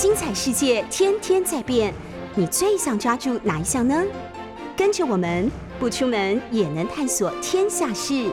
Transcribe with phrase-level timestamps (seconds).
[0.00, 1.92] 精彩世界天天在变，
[2.34, 4.02] 你最想抓住哪一项呢？
[4.74, 8.32] 跟着我们不出门也能探索天下事，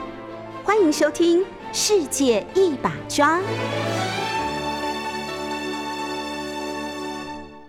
[0.64, 1.42] 欢迎收听
[1.74, 3.40] 《世界一把抓》。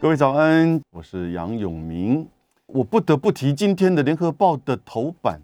[0.01, 2.29] 各位早安，我是杨永明。
[2.67, 5.41] 我不得不提今天的《联合报》的头版。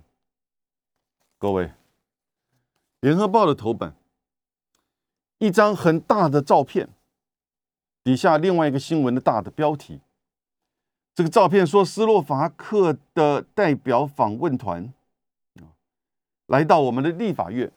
[1.40, 1.64] 各位，
[3.00, 3.96] 《联合报》的头版
[5.38, 6.88] 一张很大的照片，
[8.04, 9.98] 底下另外一个新闻的大的标题。
[11.14, 14.92] 这个照片说，斯洛伐克的代表访问团
[15.56, 15.74] 啊
[16.46, 17.72] 来到我们的立法院，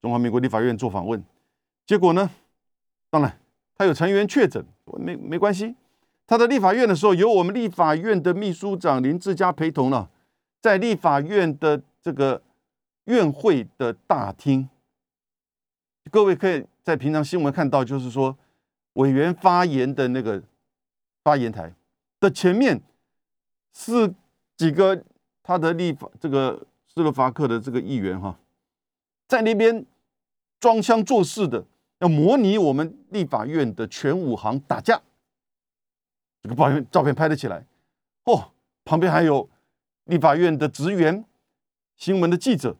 [0.00, 1.22] 中华民国立法院做访问。
[1.86, 2.30] 结果呢，
[3.10, 3.38] 当然
[3.76, 4.64] 他有成员确诊。
[4.98, 5.76] 没没关系，
[6.26, 10.10] 他在立法院的时候，由我们立法院的秘书长林志嘉陪同了，
[10.60, 12.42] 在立法院的这个
[13.04, 14.68] 院会的大厅，
[16.10, 18.36] 各位可以在平常新闻看到，就是说
[19.00, 20.42] 委员发言的那个
[21.24, 21.74] 发言台
[22.18, 22.80] 的前面
[23.72, 24.14] 是
[24.56, 25.04] 几个
[25.42, 28.38] 他的立法这个斯洛伐克的这个议员哈，
[29.26, 29.84] 在那边
[30.58, 31.64] 装腔作势的。
[32.02, 35.02] 要模拟我们立法院的全武行打架，
[36.42, 37.66] 这个照片照片拍得起来
[38.24, 38.52] 哦。
[38.86, 39.46] 旁边还有
[40.04, 41.22] 立法院的职员、
[41.98, 42.74] 新闻的记者，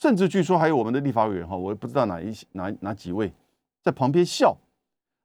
[0.00, 3.32] 甚至据说还有我们的立法委员哈，我也不知道哪一哪哪几位
[3.80, 4.56] 在旁边笑。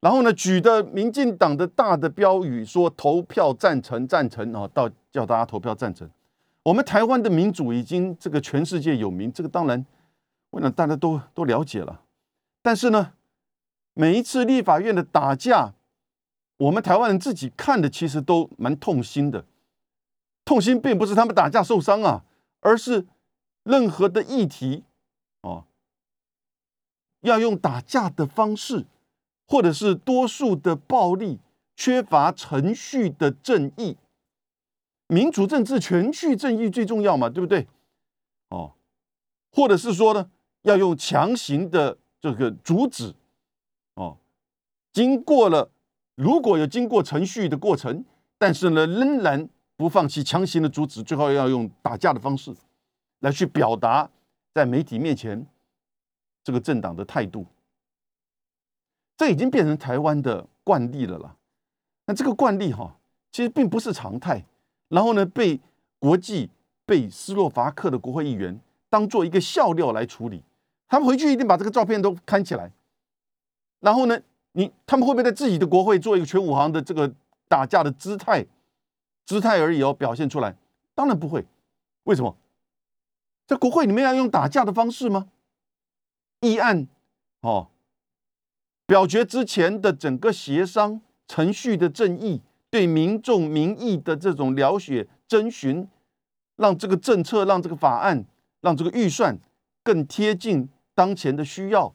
[0.02, 6.10] 然后呢，举的民进党的大的标语说投票赞成赞成啊，到叫大家投票赞成。
[6.64, 9.86] 我们台湾的民主已经这个全世界有名，这个当然
[10.52, 12.02] 我想大家都都了解了。
[12.62, 13.14] 但是呢，
[13.94, 15.74] 每一次立法院的打架，
[16.58, 19.46] 我们台湾人自己看的其实都蛮痛心的。
[20.46, 22.24] 痛心并不是他们打架受伤啊，
[22.62, 23.06] 而是
[23.64, 24.84] 任何的议题
[25.42, 25.66] 哦，
[27.22, 28.86] 要用打架的方式，
[29.50, 31.40] 或者是多数的暴力，
[31.76, 33.98] 缺乏程序的正义。
[35.08, 37.68] 民主政治程序正义最重要嘛，对不对？
[38.50, 38.74] 哦，
[39.52, 40.30] 或者是说呢，
[40.62, 41.98] 要用强行的。
[42.22, 43.16] 这个阻止，
[43.94, 44.18] 哦，
[44.92, 45.72] 经过了，
[46.16, 48.04] 如果有经过程序的过程，
[48.38, 52.54] 但是呢，仍然不放弃强行的阻止，最后要用打架的方式
[53.22, 54.10] 来去表达
[54.54, 55.48] 在媒体面前
[56.44, 57.46] 这个政党的态度，
[59.20, 61.36] 这已经变成台湾的惯例了啦。
[62.06, 62.96] 那这个惯例哈，
[63.34, 64.46] 其实并不是常态，
[64.88, 65.60] 然后呢，被
[66.00, 66.50] 国际、
[66.86, 68.58] 被斯洛伐克的国会议员
[68.90, 70.42] 当做一个笑料来处理。
[70.88, 72.72] 他们回去一定把这个照片都看起来，
[73.82, 74.18] 然后呢，
[74.54, 77.14] 你他们会不会在自己的国会做一个全武行的这个
[77.50, 78.46] 打架的姿态？
[79.26, 80.56] 姿态而已哦，表现出来？
[80.96, 81.46] 当然不会。
[82.06, 82.38] 为什么？
[83.46, 85.28] 在国会里面要用打架的方式吗？
[86.40, 86.88] 议案
[87.42, 87.68] 哦，
[88.90, 92.42] 表决之前的整个协商程序的正义，
[92.72, 95.88] 对民众民意的这种了解征询，
[96.56, 98.26] 让这个政策，让这个法案，
[98.62, 99.38] 让这个预算
[99.84, 100.68] 更贴近。
[100.96, 101.94] 当前的需要，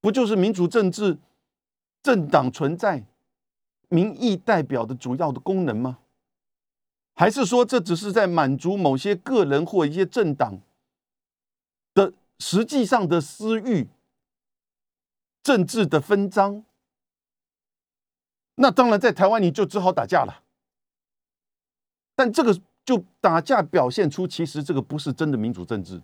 [0.00, 1.18] 不就是民主政治、
[2.02, 3.04] 政党存在、
[3.88, 5.98] 民意代表的主要的功能吗？
[7.14, 10.60] 还是说这只是在满足某些个人或一些政党
[11.94, 13.88] 的实际上的私欲、
[15.42, 16.64] 政治的分赃？
[18.54, 20.42] 那当然，在台湾你就只好打架了。
[22.14, 26.02] 但这个就打架表现出，其实这个不是真的民主政治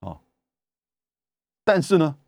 [0.00, 0.18] 啊。
[1.62, 2.18] 但是呢，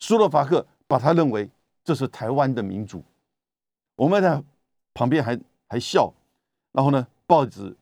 [0.00, 1.48] 斯洛伐克把他认为
[1.84, 3.04] 这是台湾的民主，
[3.94, 4.42] 我们在
[4.92, 6.12] 旁边还还笑，
[6.72, 7.76] 然后呢，报纸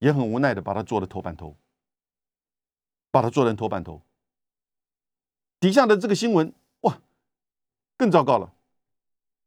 [0.00, 1.54] 也很无奈的把他做了头版头，
[3.12, 4.02] 把他做成头版头。
[5.60, 6.98] 底下的这个新闻哇，
[7.96, 8.52] 更糟糕了。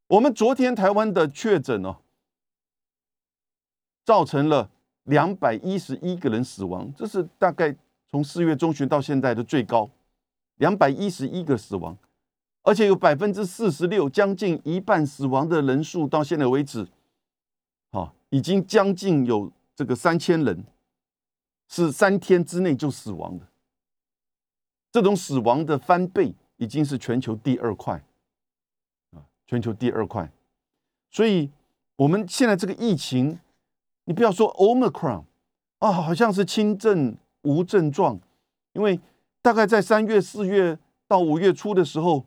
[0.07, 1.97] 我们昨天台湾的确诊哦，
[4.05, 4.69] 造成了
[5.05, 7.75] 两百一十一个人死亡，这是大概
[8.07, 9.89] 从四月中旬到现在的最高。
[10.57, 11.97] 两百一十一个死亡，
[12.61, 16.87] 而且有百分之四十六，将近一半死亡的人数，到现在为止，
[17.91, 20.63] 好，已经将近有这个三千人，
[21.67, 23.47] 是三天之内就死亡的。
[24.93, 28.01] 这种死亡的翻倍，已经是全球第二快，
[29.11, 30.31] 啊，全球第二快。
[31.11, 31.49] 所以，
[31.97, 33.37] 我们现在这个疫情，
[34.05, 35.25] 你不要说 Omicron
[35.79, 38.17] 啊，好像是轻症无症状，
[38.71, 38.97] 因为。
[39.45, 42.25] 大概在三月、四月到五月初的时候，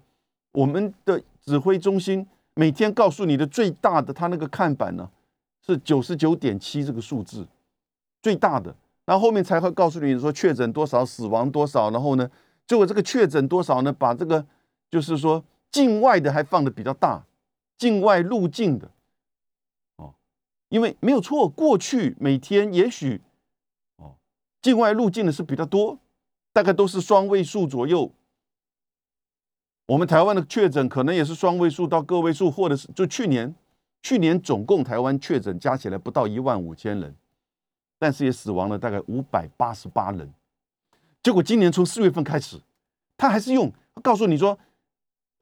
[0.52, 5.10] 我们的指挥中心每天告诉你的最大的，他那个看板呢
[5.66, 7.46] 是九十九点七这个数字，
[8.20, 8.76] 最大的。
[9.06, 11.90] 然后后面才会告诉你说确诊多少、死亡多少。
[11.90, 12.30] 然后呢，
[12.66, 13.92] 结果这个确诊多少呢？
[13.92, 14.44] 把这个
[14.90, 17.24] 就是说境外的还放的比较大，
[17.78, 18.90] 境外入境的，
[19.96, 20.14] 哦，
[20.68, 23.20] 因为没有错，过去每天也许，
[23.96, 24.16] 哦，
[24.60, 25.98] 境外入境的是比较多，
[26.52, 28.10] 大概都是双位数左右。
[29.86, 33.54] 我们台湾的确诊可能也是双位数到个位数，或者是就去年，
[34.02, 37.14] 去年总共台湾确诊加起来不到一万五千人，
[37.96, 40.32] 但是也死亡了大概五百八十八人。
[41.26, 42.56] 结果今年从四月份开始，
[43.16, 44.56] 他还是用告诉你说，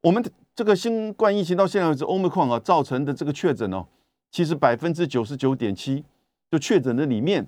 [0.01, 3.85] 我们的这个新冠疫情到现在为止，欧美矿啊造成的这个确诊哦，
[4.31, 6.03] 其实百分之九十九点七
[6.49, 7.47] 就确诊的里面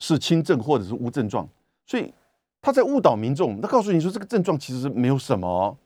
[0.00, 1.48] 是轻症或者是无症状，
[1.86, 2.12] 所以
[2.60, 5.78] 他在误导民众，他告诉你说这个症状其实是没有什么。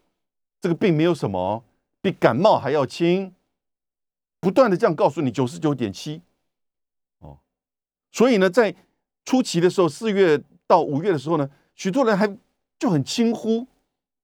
[0.60, 1.62] 这个病没有什么，
[2.00, 3.32] 比感冒还要轻，
[4.40, 6.20] 不断的这样告诉你九十九点七，
[7.20, 7.38] 哦，
[8.10, 8.74] 所以呢，在
[9.24, 10.42] 初期的时候，四月
[10.75, 12.26] 到五月的时候呢，许多人还
[12.79, 13.67] 就很轻忽，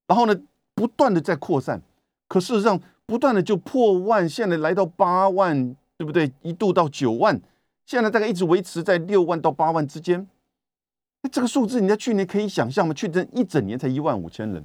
[0.07, 0.35] 然后呢，
[0.75, 1.81] 不断的在扩散，
[2.29, 6.33] 可事实上不断的就破万，现在来到八万，对不对？
[6.43, 7.41] 一度到九万，
[7.87, 10.27] 现在大概一直维持在六万到八万之间。
[11.31, 12.93] 这个数字，你在去年可以想象吗？
[12.93, 14.65] 去年一整年才一万五千人，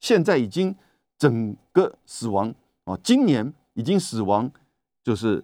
[0.00, 0.74] 现在已经。
[1.18, 2.52] 整个死亡
[2.82, 4.50] 啊，今年已经死亡
[5.04, 5.40] 就是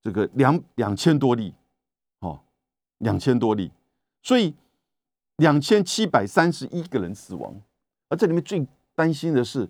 [0.00, 1.52] 这个两两千多例，
[2.20, 2.38] 哦，
[2.98, 3.72] 两千多例，
[4.22, 4.54] 所以
[5.38, 7.60] 两千七百三十一个人死亡，
[8.08, 9.68] 而这里面最担心的是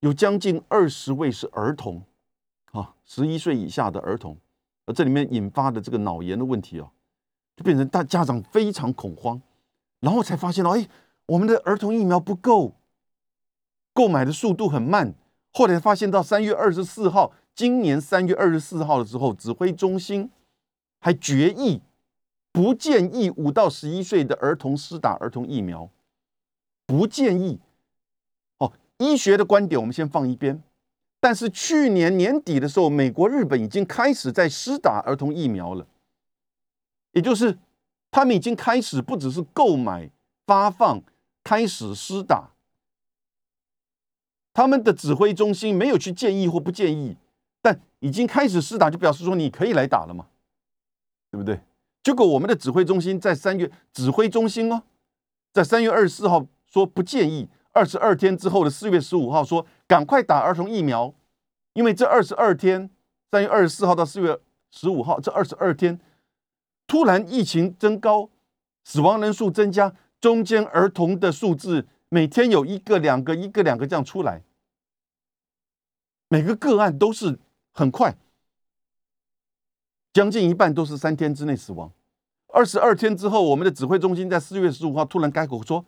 [0.00, 2.02] 有将近二十位是儿童，
[2.72, 4.38] 啊，十一岁以下的儿童，
[4.86, 6.90] 而这里面引发的这个脑炎的问题哦，
[7.54, 9.40] 就变成大家长非常恐慌，
[10.00, 10.88] 然后才发现到，哎，
[11.26, 12.74] 我们的儿童疫苗不够。
[13.92, 15.14] 购买的速度很慢，
[15.52, 20.32] 后来发现到三月二十四号，今年三月二十四号的时候，指挥中心
[20.98, 21.80] 还决议
[22.54, 25.90] 不建议五到十一岁的儿童施打儿童疫苗，
[26.86, 27.58] 不建议。
[28.58, 30.62] 哦，医学的观点我们先放一边，
[31.18, 35.84] 但是去年年底的时候，美国、日本已经开始在施打儿童疫苗了，
[37.10, 37.58] 也就是
[38.12, 40.08] 他们已经开始不只是购买、
[40.46, 41.02] 发放，
[41.42, 42.52] 开始施打。
[44.52, 47.16] 他们的指挥中心没有去建议或不建议，
[47.60, 50.28] 但已经开始施打，就表示说你可以来打了嘛，
[51.32, 51.58] 对不对？
[52.04, 54.82] 结果我们的指挥中心在三月指挥中心哦，
[55.54, 61.14] 在三月二十四号说不建议，二十二天之后的四月十五号说赶快打儿童疫苗，
[61.72, 62.90] 因为这二十二天，
[63.30, 64.38] 三月二十四号到四月
[64.70, 65.98] 十五号这二十二天，
[66.86, 68.28] 突然疫情增高，
[68.84, 71.88] 死亡人数增加，中间儿童的数字。
[72.10, 74.44] 每天有一个、两个、一个、两个这样出来，
[76.28, 77.40] 每个个案都是
[77.72, 78.16] 很快，
[80.14, 81.90] 将近一半都是三天之内死亡。
[82.46, 85.84] 二十二天之后，我们的指挥中心在四月十五号突然改口说，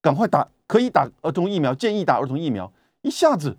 [0.00, 2.72] 赶快打，可以打儿童疫苗，建议打儿童疫苗。
[3.02, 3.58] 一下子，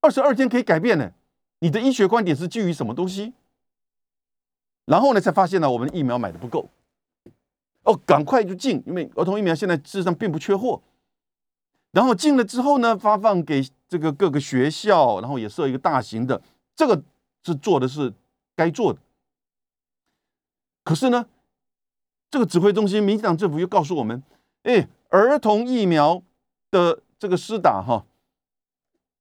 [0.00, 1.12] 二十二天可以改变呢？
[1.60, 3.32] 你的医学观点是基于什么东西？
[4.86, 6.68] 然后呢，才发现呢，我们的疫苗买的不够。
[7.84, 10.82] 哦，赶快就进，因为儿童疫苗现在事实上并不缺货。
[11.92, 16.42] 然后进了之后呢，发放给这个各个学校，然后也设一个大型的，
[16.74, 17.00] 这个
[17.44, 18.12] 是做的是
[18.56, 18.98] 该做的。
[20.82, 21.26] 可是呢，
[22.30, 24.22] 这个指挥中心，民进党政府又告诉我们，
[24.62, 26.22] 哎，儿童疫苗
[26.70, 28.06] 的这个施打哈，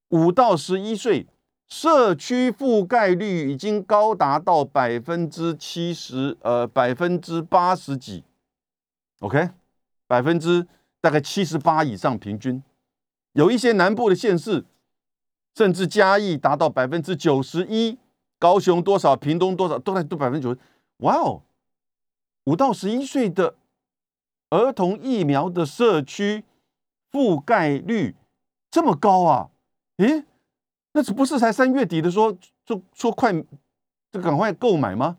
[0.10, 1.28] 五到十一岁
[1.68, 8.24] 社区覆盖率已经高达到百分之七十，呃，百分之八十几
[9.20, 9.50] ，OK，
[10.08, 10.68] 百分之。
[11.02, 12.64] 大概七十八以上平均，
[13.34, 14.66] 有一些南部的县市，
[15.56, 18.00] 甚至嘉义达到百分之九十一，
[18.38, 20.60] 高雄多少，屏东多少，都在都百分之九十。
[20.98, 21.42] 哇哦，
[22.46, 23.56] 五到十一岁的
[24.50, 26.44] 儿童疫苗的社区
[27.12, 28.16] 覆盖率
[28.70, 29.50] 这么高啊？
[29.98, 30.26] 诶，
[30.92, 33.34] 那这不是才三月底的说说说快，
[34.12, 35.18] 就赶快购买吗？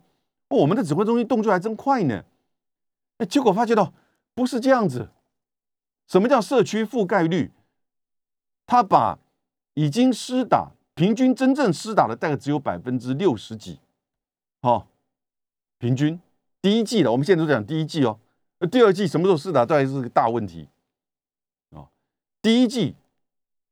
[0.49, 2.25] 我们的指挥中心动作还真快呢。
[3.19, 3.93] 哎，结果发觉到
[4.35, 5.09] 不是这样子。
[6.07, 7.51] 什么叫社区覆盖率？
[8.67, 9.19] 他把
[9.75, 13.79] 已经施打、平均真正施打的大概只有百分之六十几，
[14.63, 14.89] 好，
[15.79, 16.19] 平均
[16.63, 18.19] 第一季的，我们现在都讲第一季哦。
[18.59, 20.71] 那第二季什么时候施打，大概是个大问题
[21.71, 21.87] 啊。
[22.41, 22.95] 第一季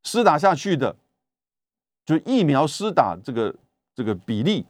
[0.02, 0.95] 施打下去的，
[2.04, 3.54] 就疫苗施打这个
[3.95, 4.66] 这个比例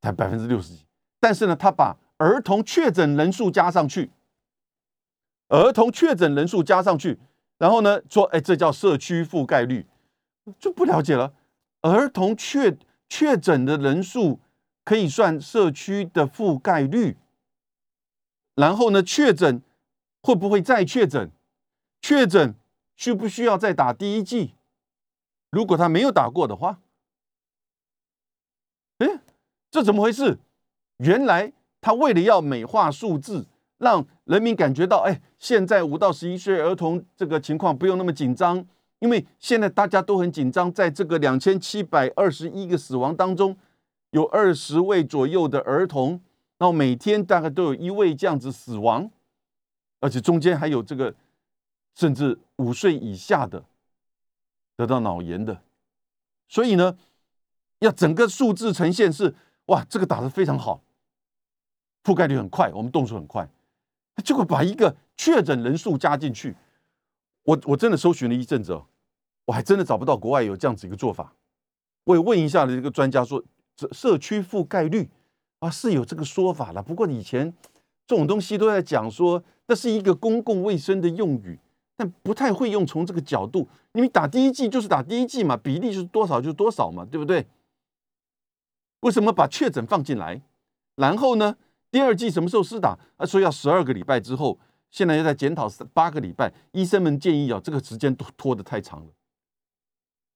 [0.00, 0.86] 才百分之六十几，
[1.18, 4.10] 但是呢，他把儿童确诊人数加上去。
[5.48, 7.18] 儿童确诊人数加上去，
[7.58, 9.84] 然后呢说，哎，这叫社区覆盖率，
[10.60, 11.32] 就不了解了。
[11.90, 12.76] 儿童确
[13.08, 14.40] 确诊的人数
[14.84, 17.16] 可以算社区的覆盖率，
[18.54, 19.62] 然后呢，确诊
[20.22, 21.30] 会不会再确诊？
[22.00, 22.54] 确诊
[22.96, 24.54] 需不需要再打第一剂？
[25.50, 26.80] 如果他没有打过的话，
[28.98, 29.20] 哎，
[29.70, 30.38] 这怎么回事？
[30.98, 33.46] 原来他为了要美化数字，
[33.78, 38.66] 让人民感觉到，哎，现在五到十一岁儿童这个情况不用那么紧张，
[38.98, 43.56] 因为现在大家都很紧张，在这个两千七百二十一个死亡当中，
[44.10, 46.20] 有二十位左右的儿童，
[46.58, 49.10] 然后每天大概都有一位这样子死亡，
[50.00, 51.14] 而且中间还有这个
[51.94, 53.64] 甚至五岁以下的
[54.76, 55.62] 得到脑炎的，
[56.48, 56.96] 所以呢，
[57.80, 59.34] 要整个数字呈现是
[59.66, 60.82] 哇，这个打得非常好。
[62.02, 63.48] 覆盖率很快，我们动作很快，
[64.24, 66.56] 结果把一个确诊人数加进去，
[67.46, 68.86] 我我真的搜寻了一阵子哦，
[69.46, 71.32] 我还真的找不到国外有这样子一个做法。
[72.04, 73.42] 我也问一下了这个专家说，
[73.76, 75.08] 这社区覆盖率
[75.60, 77.52] 啊是有这个说法了，不过以前
[78.06, 81.58] 这种东西都在讲说，那是一个公共卫生的用语，
[81.96, 87.46] 但不太会用从这个角度，因为打第一剂就是打第一剂嘛，比例就是多少就是多少嘛，对不对？
[89.00, 90.42] 为什么把确诊放进来，
[90.96, 91.56] 然后呢？
[91.92, 92.98] 第二季什么时候施打？
[93.16, 94.58] 他说要十二个礼拜之后，
[94.96, 96.50] 现在又在检讨八个礼拜。
[96.72, 99.12] 医生们建议啊，这个时间都拖得太长了，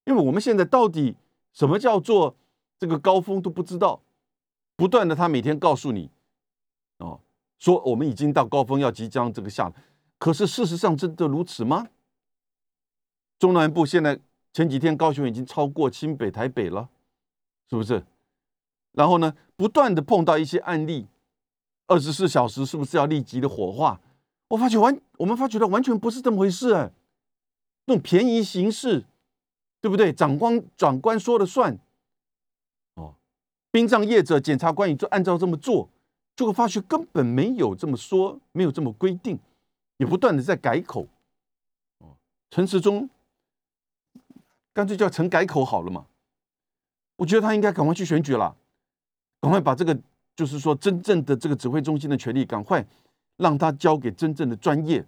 [0.05, 1.17] 因为我们现在到底
[1.55, 2.37] 什么叫做
[2.79, 4.03] 这个高峰都不知道，
[4.77, 6.11] 不断的他每天告诉你，
[6.99, 7.21] 哦，
[7.59, 9.73] 说我们已经到高峰，要即将这个下，
[10.19, 11.89] 可是事实上真的如此吗？
[13.39, 14.21] 中南部现在
[14.53, 16.91] 前几天高雄已经超过新北、台北了，
[17.71, 18.05] 是不是？
[18.93, 21.07] 然后呢，不断的碰到一些案例。
[21.87, 23.99] 二十四小时是不是要立即的火化？
[24.51, 26.91] 我发觉完，我们发觉到完全不是这么回事哎，
[27.87, 29.05] 那种便宜形式，
[29.81, 30.13] 对不对？
[30.13, 31.79] 长官长官说了算，
[32.95, 33.15] 哦，
[33.71, 35.89] 殡葬业者、检察官也就按照这么做，
[36.35, 39.39] 就会发觉根本没有这么说，没有这么规定，
[39.99, 41.07] 也不断的在改口。
[41.99, 42.17] 哦，
[42.51, 43.09] 陈时中
[44.73, 46.07] 干脆叫陈改口好了嘛？
[47.17, 48.57] 我觉得他应该赶快去选举了，
[49.41, 49.99] 赶快把这个。
[50.37, 52.83] 就是说，真正的这个指挥中心的权力，赶快
[53.41, 55.05] 让他交给真正的专业，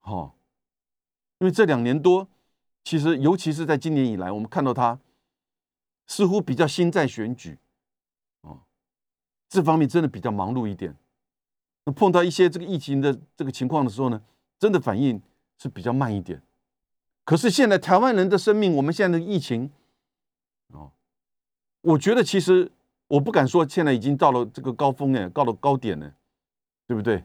[0.00, 0.34] 好，
[1.38, 2.28] 因为这两年多，
[2.82, 4.98] 其实尤其是在今年以来，我们看到他
[6.06, 7.58] 似乎比较心在选举，
[8.40, 8.60] 哦，
[9.48, 10.96] 这方面真的比较忙碌一点。
[11.84, 14.20] 那碰到一些这个疫情的这个情况的时候呢，
[14.58, 15.22] 真的反应
[15.58, 16.42] 是比较慢一点。
[17.24, 19.70] 可是现在台湾人的生命，我们现在的疫情，
[20.68, 20.92] 哦，
[21.80, 22.72] 我觉得其实。
[23.08, 26.14] 我不敢说现在已经到了这个高峰哎，到了高点呢，
[26.86, 27.22] 对不对？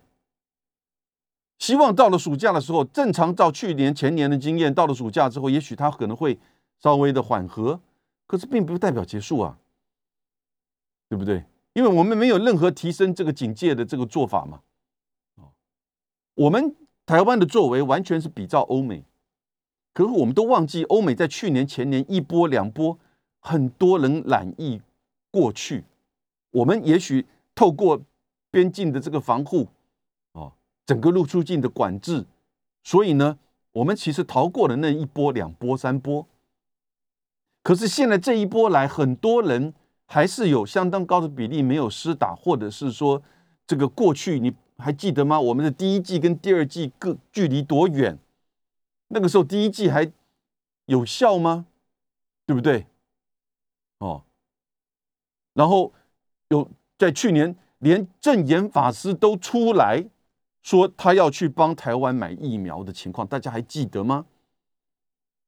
[1.60, 6.38] 希望到了暑假的时候，正常照去年前年的经验，到了暑假之后，也许它可能会
[6.80, 7.80] 稍微的缓和，
[8.26, 9.58] 可是并不代表结束啊，
[11.10, 11.44] 对不对？
[11.74, 14.62] 因为我们没有任何提升这个警戒的这个做法嘛。
[16.36, 19.04] 我们台湾的作为完全是比照欧美，
[19.94, 23.00] 可是我们都忘记欧美在去年前年一波两波，
[23.40, 24.82] 很多人染疫。
[25.30, 25.84] 过去，
[26.52, 28.02] 我们也许透过
[28.50, 29.68] 边境的这个防护，
[30.88, 32.26] 整个入出境的管制，
[32.82, 33.38] 所以呢，
[33.74, 36.26] 我们其实逃过了那一波、两波、三波。
[37.62, 39.74] 可是现在这一波来，很多人
[40.06, 43.22] 还是有相当高的比例没有施打，或者是说，
[43.68, 45.38] 这个过去你还记得吗？
[45.38, 48.18] 我们的第一季跟第二季各距离多远？
[49.10, 50.10] 那个时候第一季还
[50.86, 51.66] 有效吗？
[52.46, 52.88] 对不对？
[53.98, 54.24] 哦。
[55.54, 55.92] 然后
[56.48, 60.06] 有在去年，连正言法师都出来
[60.64, 64.26] 说他要去帮台湾买疫苗的情况，大家还记得吗？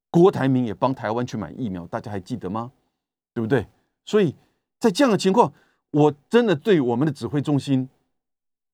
[0.09, 2.71] 郭台铭也帮台湾去买疫苗，大家还记得吗？
[3.33, 3.67] 对不对？
[4.05, 4.33] 所以
[4.79, 5.53] 在这样的情况，
[5.91, 7.87] 我真的对我们的指挥中心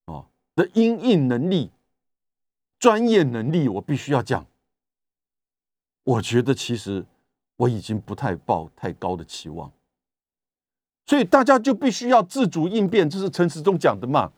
[0.05, 1.71] 哦的应应能力、
[2.79, 4.45] 专业能力，我必须要讲。
[6.03, 7.05] 我觉得其实
[7.57, 9.71] 我已经不太抱太高的期望。
[11.07, 14.31] 所以大家就必须要自主应变，这是陈时中讲的嘛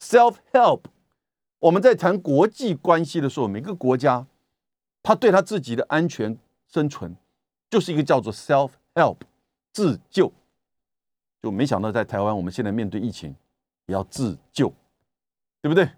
[0.00, 0.80] ？Self help。
[1.64, 4.26] 我们在谈国际关系的时候，每个国家
[5.02, 6.36] 他对他自己的安全
[6.68, 7.16] 生存，
[7.70, 9.16] 就是一个叫做 self help
[9.72, 10.30] 自救。
[11.40, 13.34] 就没想到在台湾，我们现在面对疫情
[13.86, 14.70] 也要自救，
[15.62, 15.88] 对不对？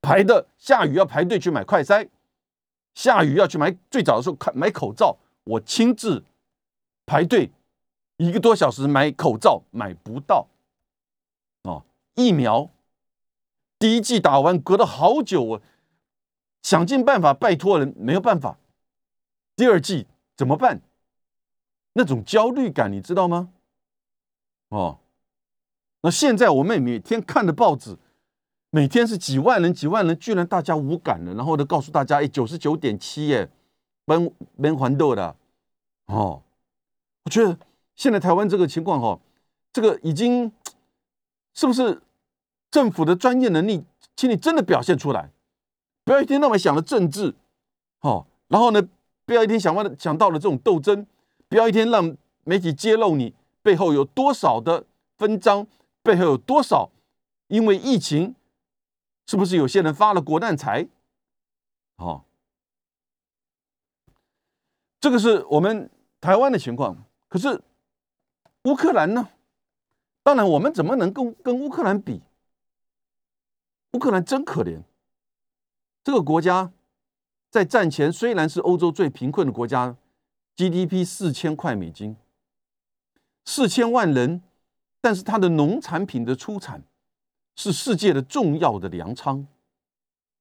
[0.00, 2.08] 排的下雨要排队去买快筛，
[2.94, 6.24] 下雨要去买，最早的时候看买口罩，我亲自
[7.06, 7.52] 排队。
[8.16, 10.48] 一个多小时买口罩买不到，
[11.62, 11.84] 哦，
[12.14, 12.68] 疫苗
[13.82, 15.62] 第一季打完隔了好久，我
[16.62, 18.56] 想尽办法拜托人，没有办法。
[19.56, 20.80] 第二季怎么办？
[21.94, 23.52] 那种焦虑感你知道吗？
[24.68, 25.00] 哦，
[26.02, 27.98] 那现在我们每天看的报纸，
[28.70, 33.50] 每天是几万人几万人，居然大家无感了，然后呢告诉大家，哎，九十九点七耶，
[34.04, 35.34] 闷闷环豆的。
[36.06, 36.40] 哦，
[37.24, 37.58] 我觉得
[37.96, 39.18] 现在台湾这个情况哈，
[39.72, 40.52] 这个已经
[41.52, 42.00] 是不是
[42.72, 43.84] 政府的专业能力，
[44.16, 45.30] 请你真的表现出来，
[46.04, 47.34] 不要一天到晚想着政治，
[48.00, 48.82] 哦，然后呢，
[49.26, 51.06] 不要一天想完了想到了这种斗争，
[51.48, 54.86] 不要一天让媒体揭露你背后有多少的
[55.18, 55.66] 分赃，
[56.02, 56.90] 背后有多少
[57.48, 58.34] 因为疫情，
[59.26, 60.88] 是不是有些人发了国难财，
[61.96, 62.24] 哦。
[64.98, 65.90] 这个是我们
[66.22, 66.96] 台湾的情况，
[67.28, 67.60] 可是
[68.64, 69.28] 乌克兰呢？
[70.22, 72.22] 当然，我们怎么能跟跟乌克兰比？
[73.92, 74.82] 乌克兰真可怜，
[76.02, 76.72] 这个国家
[77.50, 79.96] 在战前虽然是欧洲最贫困的国家
[80.56, 82.16] ，GDP 四千块美金，
[83.44, 84.42] 四千万人，
[85.00, 86.82] 但是它的农产品的出产
[87.56, 89.46] 是世界的重要的粮仓。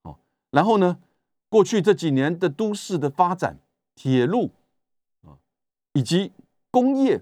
[0.03, 0.17] 哦，
[0.51, 0.99] 然后呢，
[1.49, 3.57] 过去这几年的都市的发展。
[3.93, 4.49] 铁路
[5.21, 5.37] 啊，
[5.93, 6.31] 以及
[6.71, 7.21] 工业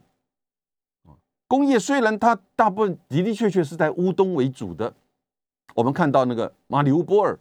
[1.03, 1.17] 啊，
[1.47, 4.93] 工业虽然它大部分的的确确是在乌东为主的，
[5.75, 7.39] 我们看到那个马里乌波尔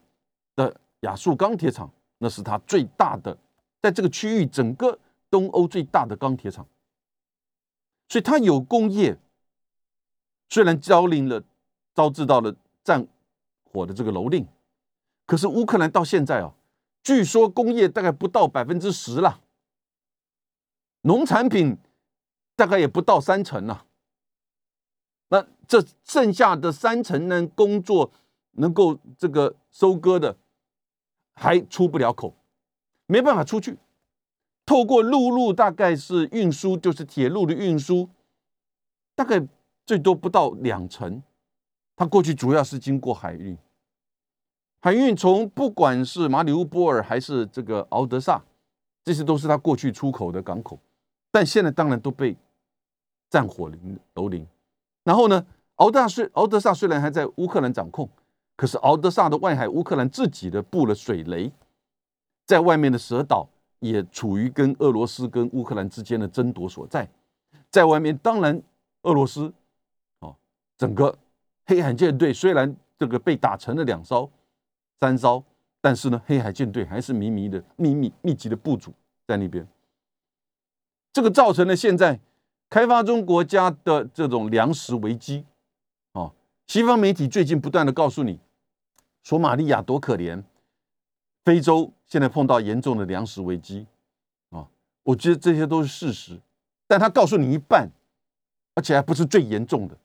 [0.54, 3.37] 的亚速钢铁厂，那是它最大的，
[3.80, 4.99] 在这个区域整个
[5.30, 6.66] 东欧最大的钢铁厂，
[8.08, 9.18] 所以它有工业，
[10.49, 11.42] 虽然招领了，
[11.94, 12.54] 招致到了
[12.85, 13.06] 战
[13.64, 14.47] 火的这个蹂躏，
[15.26, 16.54] 可是乌克兰到现在啊。
[17.02, 19.40] 据说工业大概不到百分之十了，
[21.02, 21.78] 农产品
[22.54, 23.87] 大概也不到三成了。
[25.28, 27.47] 那这剩下的三成呢？
[27.49, 28.11] 工作
[28.52, 30.37] 能够这个收割的
[31.35, 32.35] 还出不了口，
[33.06, 33.76] 没办法出去。
[34.64, 38.08] 透过陆路大概是运输，就是铁路的运输，
[39.14, 39.47] 大概
[39.87, 41.23] 最多不到两成。
[41.97, 43.56] 它过去主要是经过海运。
[44.80, 48.44] 海运从不管是马里乌波尔还是这个敖德萨，
[49.02, 50.78] 这些都是他过去出口的港口，
[51.30, 52.36] 但现在当然都被
[53.28, 53.99] 战火蹂
[54.30, 54.47] 躏。
[55.08, 55.42] 然后呢，
[55.76, 58.06] 敖德虽敖德萨虽然还在乌克兰掌控，
[58.56, 61.50] 可是敖德萨的外海，乌克兰自己的布了水雷，
[62.44, 67.08] 在外面的蛇岛也处于跟俄罗斯跟乌克兰之间的争夺所在。
[67.71, 68.62] 在外面，当然
[69.04, 69.50] 俄罗斯
[70.21, 70.36] 哦，
[70.76, 71.16] 整个
[71.64, 74.30] 黑海舰队虽然这个被打成了两艘。
[75.00, 75.42] 三艘，
[75.80, 78.92] 但是呢，黑海舰队还是迷迷的、秘密、密集的部署
[79.26, 79.66] 在那边。
[81.14, 82.21] 这个造成了现在
[82.71, 85.45] 开发中国家的这种粮食危机。
[86.13, 86.33] 哦，
[86.67, 88.39] 西方媒体最近不断的告诉你，
[89.23, 90.43] 索马利亚多可怜，
[91.45, 93.87] 非洲现在碰到严重的粮食危机。
[94.50, 94.69] 啊，
[95.02, 96.39] 我觉得这些都是事实，
[96.87, 97.91] 但他告诉你一半，
[98.75, 99.97] 而且还不是最严重的。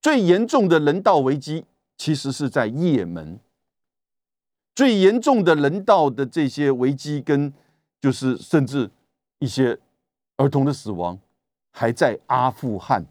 [0.00, 1.64] 最严重的人道危机
[1.96, 3.38] 其实是在也门。
[4.74, 7.52] 最严重的人道的这些危机，跟
[8.00, 8.90] 就是甚至
[9.38, 9.78] 一些
[10.36, 11.18] 儿童的死亡，
[11.76, 13.04] 还在阿富汗。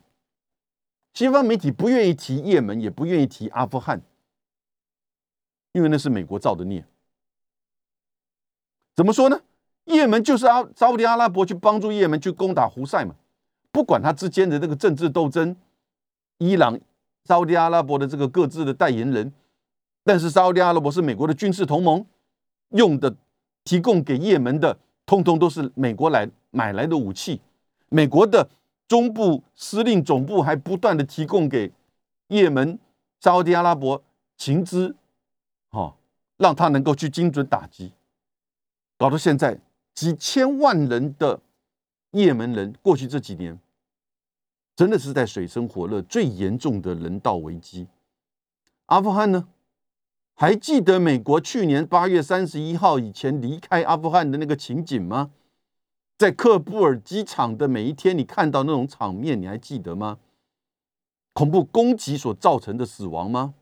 [1.13, 4.01] 西方媒体不愿意提也门，也不愿意提阿富汗，
[5.73, 6.85] 因为那是美国造的孽。
[8.95, 9.41] 怎么说呢？
[9.83, 13.13] 也门就是阿沙特阿拉伯去帮助也门去攻打胡塞嘛，
[13.69, 15.53] 不管他之间的那个政治斗争，
[16.37, 16.79] 伊朗、
[17.25, 19.33] 沙特阿拉伯的这个各自的代言人。
[20.05, 22.05] 但是沙特阿拉伯是美国的军事同盟，
[22.69, 23.13] 用的
[23.65, 27.41] 提供给也门的，通通都是美国来买来的武器。
[27.93, 28.49] 美国的
[28.87, 31.71] 中部司令总部还不断的提供给
[32.27, 32.79] 也门
[33.19, 34.03] 沙特阿拉伯
[34.35, 34.95] 情资，
[35.69, 35.93] 哦，
[36.37, 37.91] 让他能够去精准打击。
[38.97, 39.59] 搞到现在
[39.93, 41.39] 几千万人的
[42.09, 43.59] 也门人，过去这几年
[44.75, 47.87] 真的是在水深火热、最严重的人道危机。
[48.87, 49.47] 阿富汗呢？
[50.33, 55.29] 还记得美国去年八月三十一号以前离开阿富汗的那个情景吗？
[56.17, 60.19] 在喀布尔机场的每一天，你看到那种场面，你还记得吗？
[61.33, 63.55] 恐怖攻击所造成的死亡吗？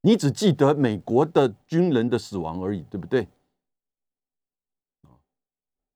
[0.00, 3.28] 你只记得美国的军人的死亡而已，对不对？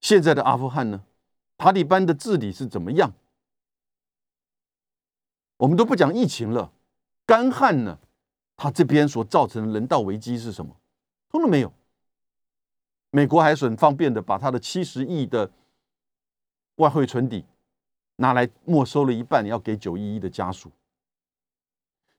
[0.01, 1.05] 现在的阿富汗呢？
[1.57, 3.13] 塔利班的治理是怎么样？
[5.57, 6.71] 我们都不讲疫情了，
[7.27, 7.99] 干旱呢？
[8.57, 10.77] 他这边所造成的人道危机是什么？
[11.31, 11.73] 通了没有。
[13.11, 15.51] 美国还是很方便的，把他的七十亿的
[16.79, 17.45] 外汇存底
[18.17, 20.73] 拿来没收了一半，要给九一一的家属。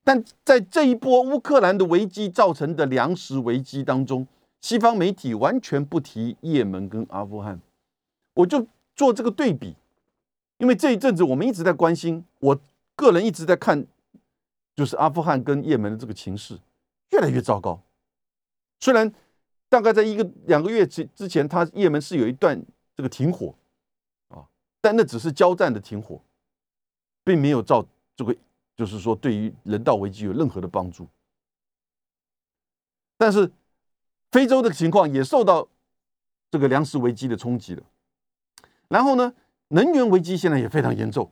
[0.05, 4.25] 但在这一波乌克兰的危机造成的粮食危机当中，
[4.61, 7.59] 西方媒体完全不提也门跟阿富汗。
[8.35, 9.75] 我就做这个对比，
[10.57, 12.59] 因为这一阵子我们一直在关心，我
[12.95, 13.85] 个人一直在看。
[14.75, 16.57] 就是阿富汗跟也门的这个情势
[17.09, 17.81] 越来越糟糕。
[18.79, 19.13] 虽然
[19.67, 22.57] 大概在一个两个月之之前，他也门是有一段
[22.95, 23.53] 这个停火，
[24.81, 26.21] 但那只是交战的停火，
[27.23, 28.35] 并没有造这个，
[28.75, 31.07] 就是说对于人道危机有任何的帮助。
[33.17, 33.51] 但是
[34.31, 35.67] 非洲的情况也受到
[36.49, 37.83] 这个粮食危机的冲击了。
[38.87, 39.33] 然后呢，
[39.67, 41.29] 能源危机现在也非常严重，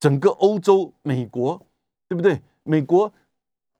[0.00, 1.64] 整个欧洲、美国，
[2.08, 2.40] 对不对？
[2.62, 3.12] 美国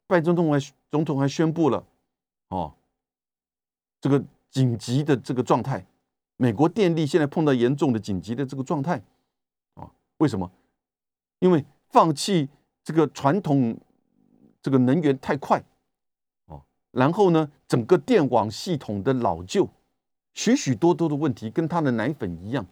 [0.07, 1.85] 拜登总统还总统还宣布了，
[2.49, 2.75] 哦，
[4.01, 5.85] 这个紧急的这个状态。
[6.37, 9.03] 美国电力现在碰到严重的紧急的这个状态，
[9.75, 10.51] 啊，为什么？
[11.39, 12.49] 因为放弃
[12.85, 13.77] 这个传统
[14.61, 15.63] 这个能源太快，
[16.47, 19.69] 哦，然后呢，整个电网系统的老旧，
[20.35, 22.67] 许许多多的问题，跟他的奶粉一样。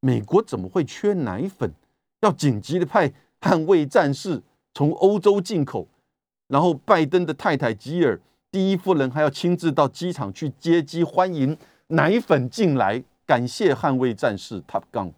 [0.00, 1.72] 美国怎么会缺奶粉？
[2.20, 5.88] 要紧急的派捍卫战士从欧洲进口，
[6.46, 11.58] 然后拜登的太太吉尔第一夫人还要亲自到机场去接机欢迎。
[11.88, 15.12] 奶粉进来，感谢捍卫战士 Top Gun，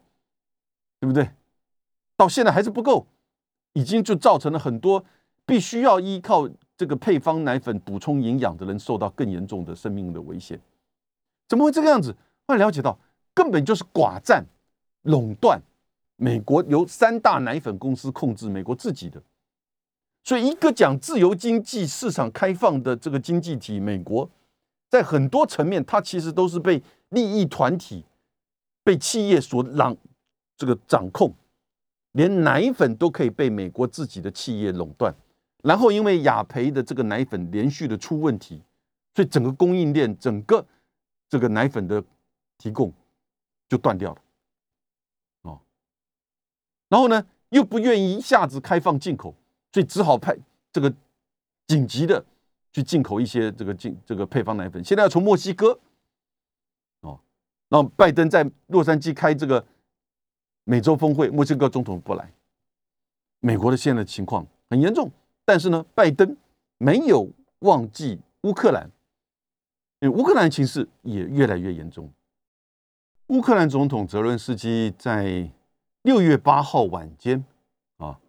[1.01, 1.31] 对不对？
[2.17, 3.07] 到现在还是不够，
[3.75, 5.05] 已经就造成了很多
[5.45, 10.61] 必须要依靠这个配方奶粉补充营养的人受到更严重的生命的危险。
[11.49, 12.15] 怎么会这个样子？
[12.47, 12.99] 后来了解到，
[13.35, 14.45] 根本就是寡占、
[15.03, 15.61] 垄断。
[16.17, 19.23] 美国由三大奶粉公司控制，美国自己的。
[20.25, 24.29] 所以，一个讲自由经济、市场开放的这个经济体，美国。
[24.89, 28.05] 在很多层面，它其实都是被利益团体、
[28.85, 29.97] 被企业所掌
[30.57, 31.35] 这个掌控，
[32.13, 35.15] 连奶粉都可以被美国自己的企业垄断。
[35.63, 38.63] 然后因为雅培的这个奶粉连续的出问题，
[39.15, 40.65] 所以整个供应链、整个
[41.29, 42.03] 这个奶粉的
[42.57, 42.93] 提供
[43.69, 44.23] 就断掉了。
[45.43, 45.61] 哦，
[46.89, 49.35] 然后呢，又不愿意一下子开放进口，
[49.73, 50.39] 所以只好派
[50.73, 50.95] 这个
[51.67, 52.25] 紧急的。
[52.77, 55.81] 去进口一些这个进这个配方奶粉，现在要从墨西哥
[57.01, 57.19] 哦，
[57.71, 59.65] 那拜登在洛杉矶开这个
[60.65, 62.31] 美洲峰会，墨西哥总统不来，
[63.41, 65.11] 美国的现在情况很严重，
[65.47, 66.37] 但是呢，拜登
[66.77, 67.27] 没有
[67.61, 68.91] 忘记乌克兰，
[70.01, 72.13] 因为乌克兰情势也越来越严重。
[73.29, 75.51] 乌克兰总统泽伦斯基在
[76.03, 77.43] 六月八号晚间
[77.97, 78.21] 啊，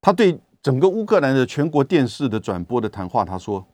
[0.00, 0.36] 他对。
[0.66, 3.64] 整个乌克兰的全国电视的转播的谈话，他说：“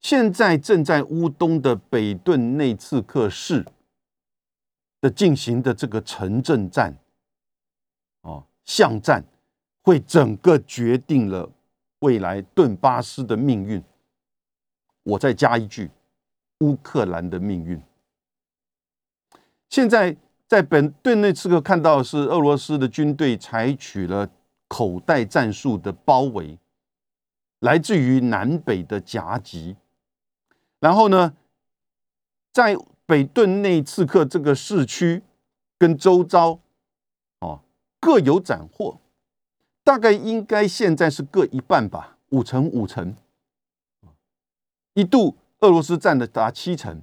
[0.00, 3.66] 现在正在乌东的北顿内茨克市
[5.02, 6.96] 的进行的这个城镇战，
[8.22, 9.22] 哦，巷战，
[9.82, 11.50] 会整个决定了
[11.98, 13.84] 未来顿巴斯的命运。
[15.02, 15.90] 我再加一句，
[16.60, 17.78] 乌克兰的命运。
[19.68, 24.30] 现在在本顿内茨克看到是俄罗斯的军队采取了。”
[24.68, 26.58] 口袋战术的包围，
[27.60, 29.76] 来自于南北的夹击，
[30.78, 31.34] 然后呢，
[32.52, 32.76] 在
[33.06, 35.22] 北顿内刺客这个市区
[35.78, 36.60] 跟周遭，
[37.40, 37.62] 哦，
[37.98, 39.00] 各有斩获，
[39.82, 43.16] 大概应该现在是各一半吧，五成五成。
[44.92, 47.00] 一度俄罗斯占了达七成，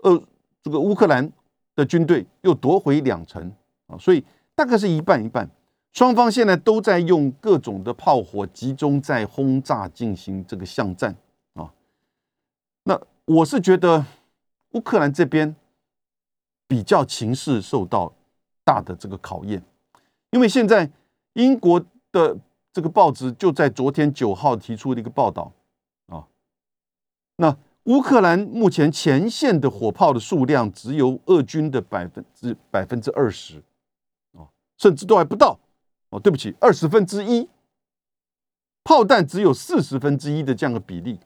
[0.00, 0.22] 俄
[0.62, 1.32] 这个乌克兰
[1.74, 3.50] 的军队又夺回两成
[3.86, 4.22] 啊，所以
[4.54, 5.48] 大概是一半一半。
[5.96, 11.16] 双方现在都在用各种的炮火集中在轰炸进行这个巷战
[11.54, 11.72] 啊。
[12.84, 14.04] 那我是觉得
[14.72, 15.56] 乌克兰这边
[16.68, 18.12] 比较情势受到
[18.62, 19.62] 大的这个考验，
[20.32, 20.90] 因为现在
[21.32, 21.82] 英国
[22.12, 22.36] 的
[22.74, 25.50] 这个报纸就在昨天九号提出了一个报道
[26.08, 26.28] 啊。
[27.36, 33.62] 那乌克兰目前前线的火炮的数量只有俄军的百分之百分之二十
[34.34, 34.44] 啊，
[34.76, 35.58] 甚至都还不到。
[36.10, 37.48] 哦，对不起，二十分之一
[38.84, 41.18] 炮弹只有四十分之一的这样的比例，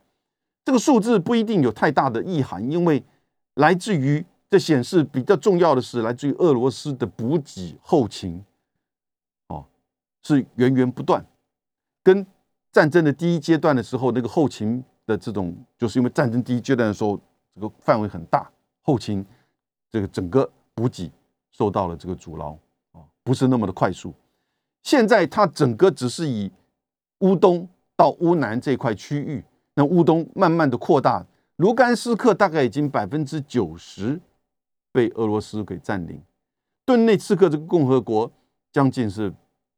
[0.65, 3.05] 这个数字不一定有太大的意涵，因为
[3.55, 8.43] 来自于这显示比较重要的是来自于俄罗斯的补给后勤，
[9.49, 9.67] 哦，
[10.23, 11.25] 是源源不断，
[12.03, 12.27] 跟
[12.73, 17.21] 战争的第一阶段的时候那个后勤的这种，就是因为战争第一阶段的时候
[17.55, 19.25] 这个范围很大，后勤
[19.91, 21.13] 这个整个补给
[21.51, 22.59] 受到了这个阻挠，
[22.93, 24.15] 哦，不是那么的快速。
[24.83, 26.51] 现在它整个只是以
[27.19, 31.25] 乌东到乌南这块区域，那乌东慢慢的扩大，
[31.57, 34.19] 卢甘斯克大概已经百分之九十
[34.91, 36.23] 被俄罗斯给占领，
[36.87, 38.33] 顿内茨克这个共和国
[38.73, 39.31] 将近是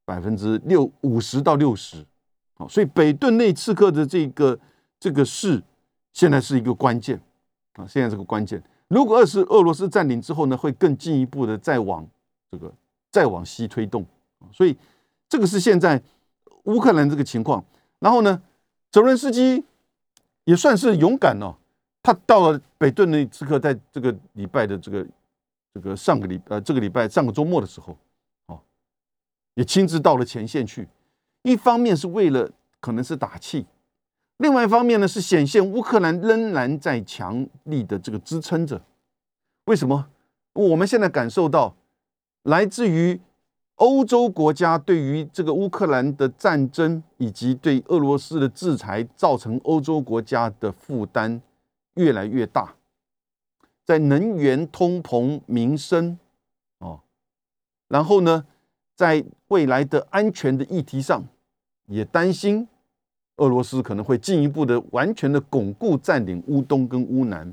[0.04, 2.06] 百分之六五十到六十，
[2.54, 4.56] 好，所以北顿内茨克的这个
[5.00, 5.60] 这个市
[6.12, 7.20] 现在是一个关键
[7.72, 12.06] 啊，现在这个关键，如果二是俄罗斯占领之后呢，会更进一步的再往
[12.52, 12.72] 这个
[13.10, 14.06] 再往西推动，
[14.52, 14.76] 所以。
[15.32, 15.98] 这个是现在
[16.64, 17.64] 乌克兰这个情况，
[18.00, 18.42] 然后呢，
[18.90, 19.64] 泽伦斯基
[20.44, 21.56] 也算是勇敢哦，
[22.02, 25.06] 他到了北顿内茨克，在这个礼拜的这个
[25.72, 27.96] 这个上个礼呃这个礼拜上个周末的时候，
[28.48, 28.60] 哦，
[29.54, 30.86] 也亲自到了前线去。
[31.40, 33.64] 一方面是为了可能是打气，
[34.36, 38.78] 另外一方面呢是显现乌克兰仍然在强力的这个支撑着。
[39.64, 40.10] 为什么？
[40.52, 41.74] 我们现在感受到
[42.42, 43.18] 来自于
[43.76, 51.42] 欧洲国家对于这个乌克兰的战争以及对俄罗斯的制裁，造成欧洲国家的负担
[51.94, 52.74] 越来越大。
[53.84, 56.16] 在能源、通膨、民生，
[56.78, 57.00] 哦，
[57.88, 58.46] 然后呢，
[58.94, 61.24] 在未来的安全的议题上，
[61.86, 62.68] 也担心
[63.38, 67.52] 俄罗斯可能会进一步的完全的巩固占领乌东跟乌南，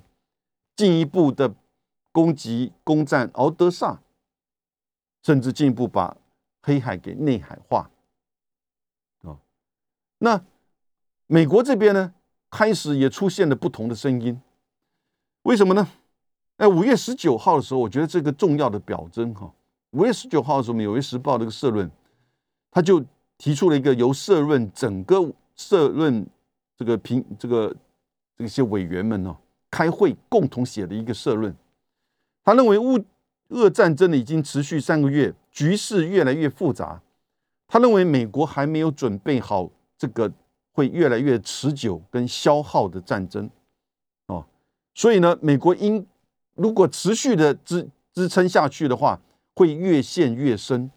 [0.75, 1.55] 进一步的
[2.12, 3.99] 攻击攻占敖德萨，
[5.23, 6.15] 甚至进一步把
[6.62, 7.89] 黑海给内海化，
[9.23, 9.38] 啊，
[10.17, 10.43] 那
[11.27, 12.13] 美国这边呢，
[12.49, 14.41] 开始也出现了不同的声音，
[15.43, 15.88] 为什么呢？
[16.58, 19.51] 哎，五月十九号的时候，我觉得这个重要的表征哈。
[19.91, 21.89] 五月十九号的时候，《纽约时报》这个社论，
[22.69, 23.03] 他就
[23.38, 26.27] 提出了一个由社论整个社论
[26.75, 27.75] 这个评这个
[28.38, 29.36] 这些委员们呢
[29.71, 31.55] 开会共同写的一个社论。
[32.43, 32.99] 他认为乌
[33.49, 37.01] 俄战争呢已经持续三个月，局势越来越复杂。
[37.67, 40.31] 他认为美国还没有准备好这个
[40.71, 43.49] 会越来越持久跟消耗的战争
[44.27, 44.45] 哦，
[44.95, 46.05] 所以呢，美国应。
[46.55, 49.21] 如果持续的支支撑下去的话，
[49.55, 50.91] 会越陷越深。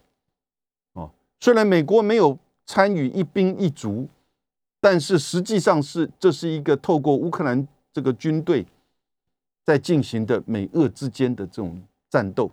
[0.95, 2.37] 哦，虽然美国没有
[2.67, 4.09] 参与一兵一卒，
[4.81, 8.67] 但是实际上是这是一个透过乌克兰这个军队
[9.63, 11.81] 在进行的美俄之间的这种
[12.13, 12.51] 战斗。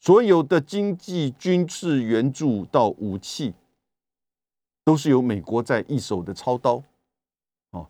[0.00, 3.54] 所有的经济、军事援助到武器，
[4.82, 6.82] 都是由美国在一手的操刀。
[7.70, 7.86] 哦，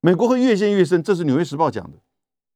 [0.00, 1.98] 美国会越陷越深，这是《纽约时报》讲的。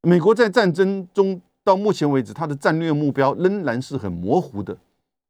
[0.00, 4.78] 美国在战争中到目前为止，它的战略目标仍然是很模糊的、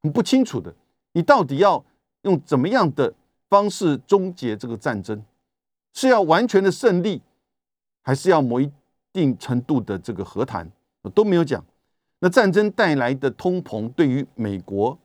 [0.04, 0.72] 很不清楚的。
[1.14, 1.84] 你到底要
[2.22, 3.12] 用怎么样的
[3.48, 5.20] 方式终结这个战争？
[5.94, 7.20] 是要完全的胜利，
[8.02, 8.70] 还是要某一
[9.12, 10.70] 定程度的这个和谈？
[11.02, 11.64] 我都没有讲。
[12.24, 14.96] 那战争带来的通膨，对于美国、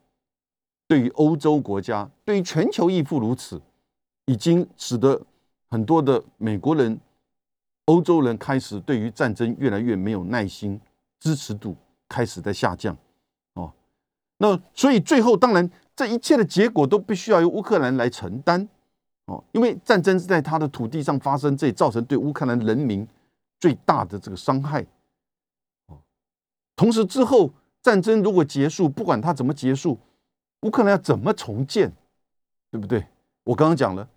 [0.87, 3.59] 对于欧洲国家、对于全球亦复如此，
[4.27, 5.19] 已经使得
[5.67, 6.99] 很多的美国人。
[7.85, 10.79] 欧洲人开始对于战争越来越没有耐心，
[11.19, 11.75] 支持度
[12.07, 12.95] 开始在下降，
[13.53, 13.71] 哦，
[14.37, 18.67] 那所以最后当然这一切的结果都必须要由乌克兰来承担，
[19.25, 23.07] 哦，因为战争是在他的土地上发生，这也造成对乌克兰人民
[23.59, 24.85] 最大的这个伤害，
[26.77, 29.99] 同时之后战争如果结束，不管它怎么结束，
[30.61, 31.91] 乌克兰要怎么重建，
[32.71, 33.05] 对不对？
[33.43, 34.07] 我刚刚讲了，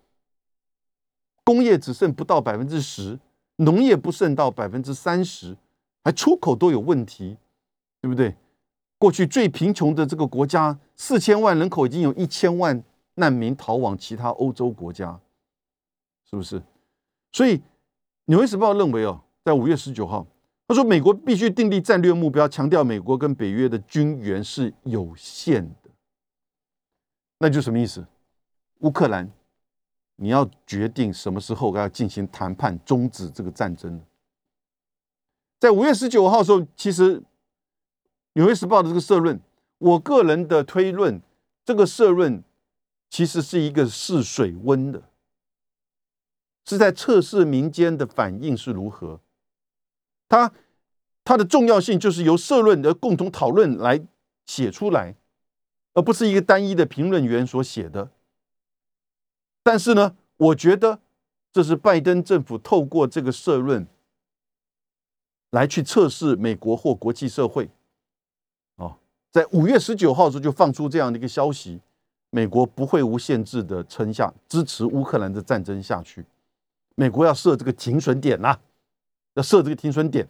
[1.43, 3.19] 工业只剩不到百分之十。
[3.57, 5.55] 农业不剩到百分之三十，
[6.03, 7.37] 还出口都有问题，
[8.01, 8.35] 对不对？
[8.97, 12.83] 过去最贫穷的这个国家，四千万人口已经有一千万
[13.15, 15.19] 难民逃往其他欧洲国家，
[16.27, 16.59] 是不是？
[17.31, 17.57] 所以
[18.25, 20.25] 《纽约时报》认为哦，在五月十九号，
[20.71, 25.89] 他说美国必须订立战略目标，强调美国跟北约的军援是有限的。
[27.39, 28.07] 那就什么意思？
[28.79, 29.29] 乌克兰。
[30.15, 34.01] 你要决定什么时候要进行谈判，终止这个战争。
[35.59, 37.19] 在五月十九号的时候，其实
[38.35, 39.37] 《纽约时报》的这个社论，
[39.77, 41.21] 我个人的推论，
[41.65, 42.41] 这个社论
[43.09, 45.03] 其实是一个试水温的，
[46.65, 49.19] 是在测试民间的反应是如何。
[50.31, 50.53] 它
[51.25, 54.01] 它的重要性就是由社论的共同讨论来
[54.45, 55.13] 写出来，
[55.93, 58.09] 而不是一个单一的评论员所写的。
[59.61, 60.99] 但是呢，我觉得
[61.51, 63.85] 这是拜登政府透过这个社论
[65.49, 67.69] 来去测试美国或国际社会。
[68.77, 68.95] 哦，
[69.31, 71.81] 在五月十九号的时候就放出这样的一个消息：
[72.29, 76.25] 美国不会无限制的撑下支持乌克兰的战争下去，
[76.95, 78.57] 美国要设这个停损点呐，
[79.35, 80.27] 要设这个停损点。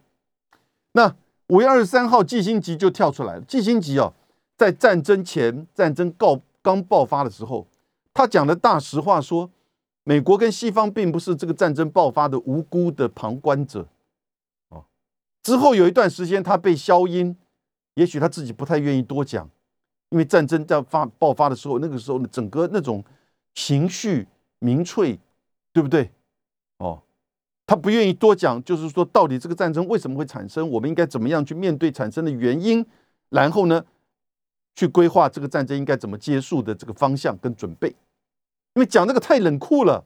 [0.94, 1.16] 那
[1.48, 3.42] 五月二十三号，季星吉就跳出来了。
[3.42, 4.14] 季星吉哦，
[4.58, 7.68] 在战争前，战争告刚爆发的时候。
[8.14, 9.50] 他讲的大实话说，
[10.04, 13.88] 美国跟西方并不是这个战争爆发的无辜的旁观者，
[14.68, 14.84] 哦，
[15.42, 17.38] 之后有一段时间他被消音，
[17.94, 19.50] 也许他自己不太愿意多讲，
[20.10, 23.02] 因为战争在发爆发的时候，那个时候呢，整个那种
[23.56, 24.28] 情绪
[24.60, 25.18] 民粹，
[25.72, 26.12] 对不对？
[27.72, 32.86] 他不愿意多讲，就是说到底这个战争为什么会产生，我们应该怎么样去面对产生的原因，
[33.30, 33.86] 然后呢？
[34.76, 37.88] 去规划这个战争应该怎么结束的这个方向跟准备，
[38.74, 40.04] 因为讲那个太冷酷了，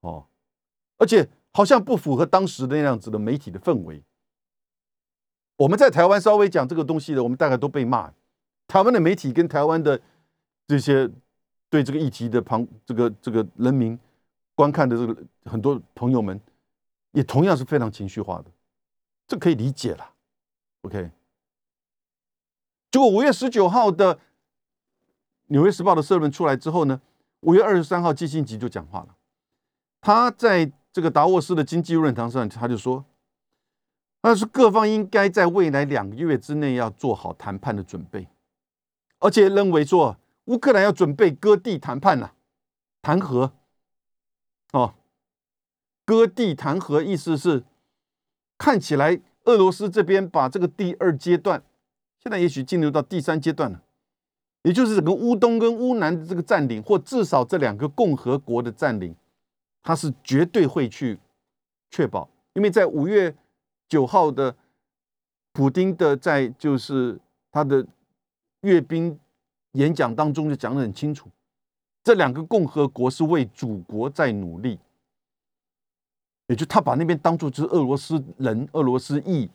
[0.00, 0.26] 哦，
[0.98, 4.02] 而且好像不符合当时的那样子的媒体的氛围。
[5.56, 8.12] 我们在台湾稍微讲这个东西的，我们大概都被骂。
[8.66, 10.00] 台湾的媒体跟台湾的
[10.66, 11.08] 这些
[11.70, 13.96] 对这个议题的旁这个这个人民
[14.54, 16.40] 观看的这个很多朋友们，
[17.12, 18.44] 也同样是非常情绪化的，
[19.26, 20.10] 这可以理解了。
[20.82, 21.10] OK，
[22.90, 24.16] 结果五月十九号的
[25.46, 27.00] 《纽约时报》的社论出来之后呢，
[27.40, 29.16] 五月二十三号基辛格就讲话了。
[30.00, 33.04] 他在这个达沃斯的经济论坛上，他就说，
[34.20, 38.28] 他说各方应该在未来两个月之内要做好谈判的准备，
[39.18, 42.34] 而且认为说乌克兰要准备割地谈判了，
[43.00, 43.52] 谈和。
[44.72, 44.94] 哦，
[46.04, 47.64] 割地谈和意思是
[48.58, 49.20] 看起来。
[49.44, 51.64] 俄罗斯这边把这个第二阶段，
[52.22, 53.82] 现在也许进入到第三阶段了，
[54.62, 59.16] 也就是整个乌东跟乌南的这个占领，或至少这两个共和国的占领，
[59.82, 61.18] 他是绝对会去
[61.90, 63.34] 确保，因为在五月
[63.88, 64.54] 九号的
[65.52, 67.18] 普京的在就是
[67.50, 67.84] 他的
[68.60, 69.18] 阅兵
[69.72, 71.28] 演讲当中就讲得很清楚，
[72.02, 74.78] 这两个共和国是为祖国在努力。
[76.48, 79.48] 也就他把那边当做就是俄罗斯人、俄罗斯裔，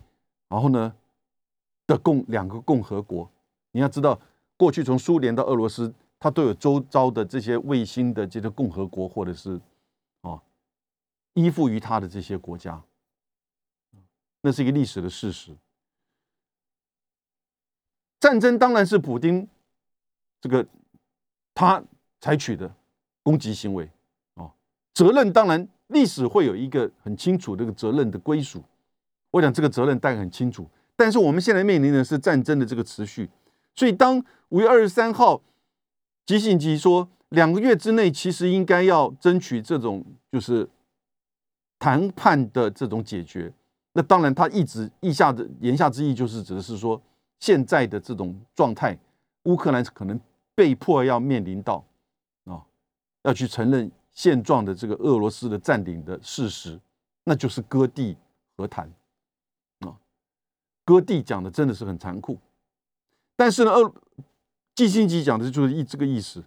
[0.47, 0.95] 然后呢
[1.85, 3.29] 的共两个共和国。
[3.71, 4.19] 你要知道，
[4.55, 9.61] 过去从苏联到俄罗斯，它都有周遭的这些卫星的这些共和国，或者是
[10.21, 10.41] 啊
[11.33, 12.81] 依附于它的这些国家，
[14.41, 15.55] 那是一个历史的事实。
[18.19, 19.47] 战争当然是普京
[20.41, 20.65] 这个
[21.53, 21.83] 他
[22.19, 22.73] 采取的
[23.23, 23.89] 攻击行为
[24.35, 24.51] 啊，
[24.93, 25.67] 责任当然。
[25.89, 28.61] 历史会有一个很清楚这个责任的归属，
[29.31, 30.69] 我想这个责任大概很清楚。
[30.97, 33.29] 但是我们现在面临的是战争的这个持续，
[33.73, 35.41] 所以当五月二十三号，
[36.25, 40.67] 吉信吉说两个月之内其实应该要争取这种就是
[41.79, 43.53] 谈判的这种解决，
[43.93, 47.01] 那当然他一直意下的言下之意就是指的是说
[47.39, 48.99] 现在的这种状态，
[49.43, 50.19] 乌克兰可能
[50.53, 51.81] 被迫要面临到，
[53.27, 53.91] 要去承认。
[54.17, 56.79] 现状的这个俄罗斯的占领的事实，
[57.25, 58.17] 那就是割地
[58.55, 58.91] 和谈
[59.81, 59.93] 啊，
[60.83, 62.39] 割地讲的真的是很残酷，
[63.35, 63.93] 但是呢，俄
[64.73, 66.43] 季辛吉讲的就是一这个意思。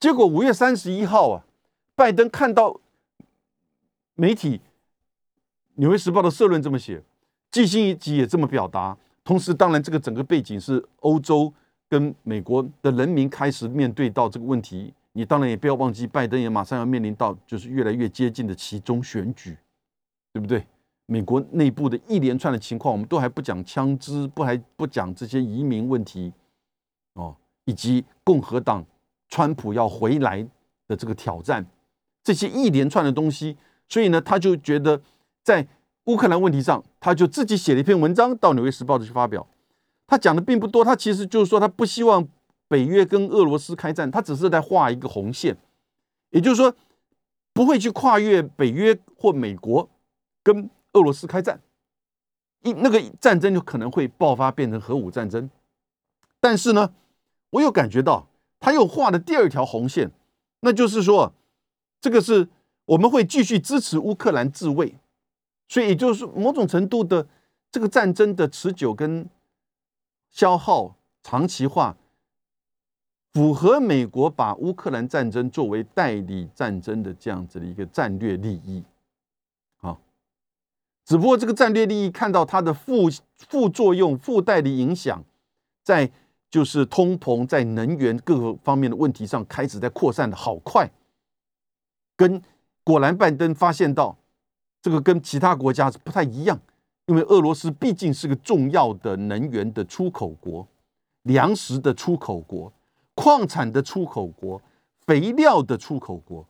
[0.00, 1.46] 结果五月三十一号啊，
[1.94, 2.80] 拜登看到
[4.16, 4.58] 媒体
[5.74, 7.00] 《纽约时报》的社论这么写，
[7.52, 11.54] 季辛吉也这么表达，同时当然这个整个背景是欧洲
[11.88, 14.92] 跟美国的人民开始面对到这个问题。
[15.16, 19.56] 你当然也不要忘记，拜登也马上要面临到就是越来越接近的其中选举，
[20.32, 20.66] 对不对？
[21.06, 26.32] 美国内部的一连串的情况，我们都还不讲枪支，不还不讲这些移民问题，
[27.12, 28.84] 哦，以及共和党
[29.28, 30.44] 川普要回来
[30.88, 31.64] 的这个挑战，
[32.24, 33.56] 这些一连串的东西，
[33.88, 35.00] 所以呢，他就觉得
[35.44, 35.64] 在
[36.06, 39.46] 乌克兰问题上，他就自己写了一篇文章到《纽约时报》去发表，
[40.08, 42.28] 他讲的并不多，他其实就是说他不希望。
[42.68, 45.56] 北约跟俄罗斯开战，他只是在画一个红线，
[46.30, 46.74] 也就是说
[47.52, 49.88] 不会去跨越北约或美国
[50.42, 51.60] 跟俄罗斯开战，
[52.62, 55.50] 一那个战争就可能会爆发变成核武战争。
[56.40, 56.94] 但是呢，
[57.50, 60.10] 我又感觉到他又画了第二条红线，
[60.60, 61.34] 那就是说
[62.00, 62.48] 这个是
[62.86, 64.98] 我们会继续支持乌克兰自卫，
[65.68, 67.26] 所以也就是某种程度的
[67.70, 69.28] 这个战争的持久跟
[70.30, 71.96] 消耗长期化。
[73.34, 78.80] 符合美国把乌克兰战争作为代理战争的这样子的一个战略利益，
[79.80, 79.98] 啊，
[81.04, 85.24] 只不过这个战略利益看到它的副副作用、附带的影响，
[85.82, 86.08] 在
[86.48, 90.88] 就是通膨、在能源各个方面的问题上开始在扩散的好快，
[92.16, 92.40] 跟
[92.84, 94.16] 果然拜登发现到
[94.80, 96.56] 这个跟其他国家是不太一样，
[97.06, 100.64] 因为俄罗斯毕竟是个重要的能源的出口国、
[101.22, 102.72] 粮食的出口国。
[103.14, 104.60] 矿产的出口国，
[105.06, 106.46] 肥料的出口国，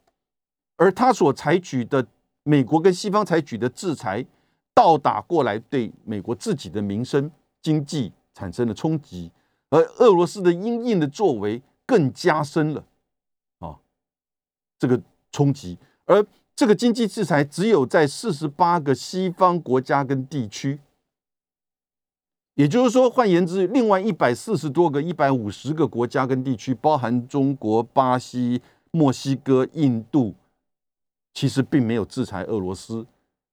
[0.76, 2.07] 而他所采取的
[2.43, 4.24] 美国跟西方采取的制裁，
[4.74, 7.30] 倒打过来对美国自己的民生
[7.62, 9.30] 经济产生了冲击，
[9.70, 12.84] 而俄罗斯的阴硬的作为更加深了
[13.59, 13.76] 啊
[14.78, 16.24] 这个冲击，而
[16.57, 20.80] 这个经济制裁只有在四十八个西方国家跟地区。
[22.55, 30.34] 也就是说，换言之，另外一百四十多个、一百五十个国家跟地区，包含中国、巴西、墨西哥、印度，
[31.32, 33.05] 其实并没有制裁俄罗斯，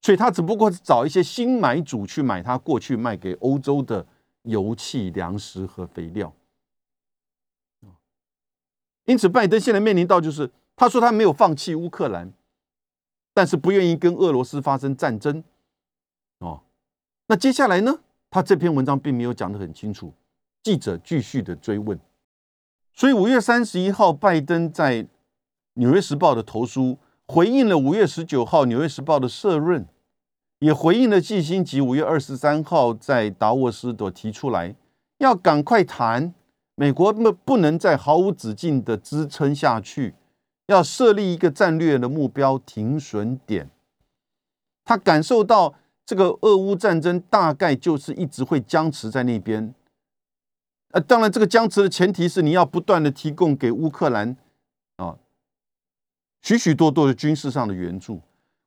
[0.03, 4.05] 所以他只不过是找一些新买主去买他过去卖给欧洲的
[4.43, 6.31] 油气、粮食和肥料。
[9.05, 12.31] 因此，拜登现在面临到就是，他说他没有放弃乌克兰，
[13.33, 15.43] 但是不愿意跟俄罗斯发生战争。
[16.37, 16.61] 哦，
[17.25, 18.01] 那接下来呢？
[18.32, 20.11] 他这篇文章并没有讲得很清楚。
[20.63, 21.99] 记者继续的追问，
[22.93, 25.03] 所以五月三十一号，拜登在
[25.73, 29.86] 《纽约时报》的投书回应了五月十九号《纽约时报》的社论，
[30.59, 34.75] 也回应了季新吉五月二十三号在达沃斯所提出来，
[35.17, 36.34] 要赶快谈
[36.75, 40.13] 美国不不能再毫无止境的支撑下去，
[40.67, 43.69] 要设立一个战略的目标停损点。
[44.86, 45.73] 他感受到
[46.12, 49.74] 这个俄乌战争大概就是一直会僵持在那边。
[50.89, 54.36] 呃，当然，这个僵持的前提是你要不断的提供给乌克兰
[54.97, 55.16] 啊
[56.41, 58.20] 许许多多的军事上的援助。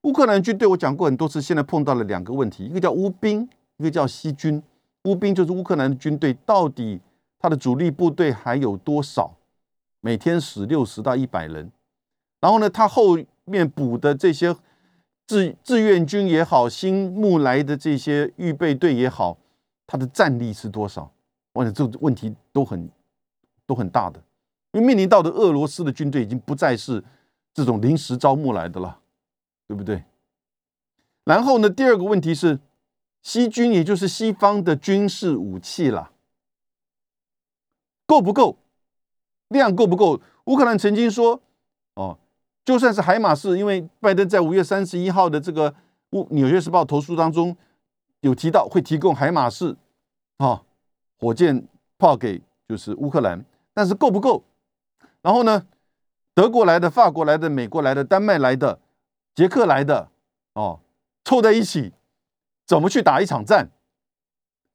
[0.04, 4.62] 乌克兰军队我讲过很多次，现在碰到了两个问题，一个叫乌兵，一个叫西军。
[5.02, 6.98] 乌兵就是乌克兰的军队，到底
[7.38, 9.36] 他的主力部队还有多少？
[10.00, 11.70] 每天死六十到一百人。
[12.40, 14.56] 然后呢，他后面补的这些
[15.26, 19.38] 志志愿军也好，新募来的这些预备队也好，
[19.86, 21.10] 他的战力是多少？
[21.52, 22.90] 我想这问题都很
[23.64, 24.22] 都很大的，
[24.72, 27.02] 因为面临到的俄罗斯的军队已经不再是
[27.54, 28.98] 这种临时招募来的了，
[29.66, 30.04] 对不对？
[31.24, 32.58] 然后呢，第二个问题是
[33.22, 36.10] 西军，也就是西方的军事武器了，
[38.04, 38.58] 够不够？
[39.48, 40.20] 量够不够？
[40.44, 41.40] 乌克兰曾经说，
[42.64, 45.70] 就算是海马士，因为拜登在五月三十一号的这个
[46.10, 47.56] 《乌纽约时报》投诉当中
[48.20, 49.76] 有提到会提供海马式，
[50.38, 50.62] 啊。
[51.16, 53.42] 火箭炮给就是乌克兰，
[53.72, 54.44] 但是够不够？
[55.22, 55.64] 然后呢，
[56.34, 58.78] 德国来的、法国来的、美国来的、丹麦来的、
[59.34, 60.10] 捷克来的，
[60.52, 60.80] 哦，
[61.24, 61.92] 凑在一起，
[62.66, 63.70] 怎么去打一场战？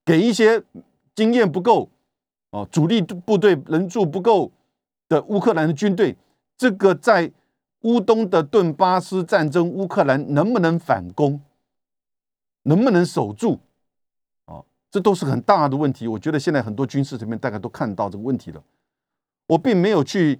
[0.03, 0.63] 给一些
[1.13, 1.91] 经验不够，
[2.49, 4.51] 哦，主力部队人数不够
[5.07, 6.17] 的乌克兰的军队，
[6.57, 7.31] 这个在
[7.81, 11.41] 乌东的顿巴斯战争，乌克兰能不能反攻？
[12.63, 13.59] 能不能守住？
[14.45, 16.07] 啊这都是很大的问题。
[16.07, 18.61] 我觉得现在很多军事层面大概都看到这个问题了。
[19.47, 20.39] 我并没有去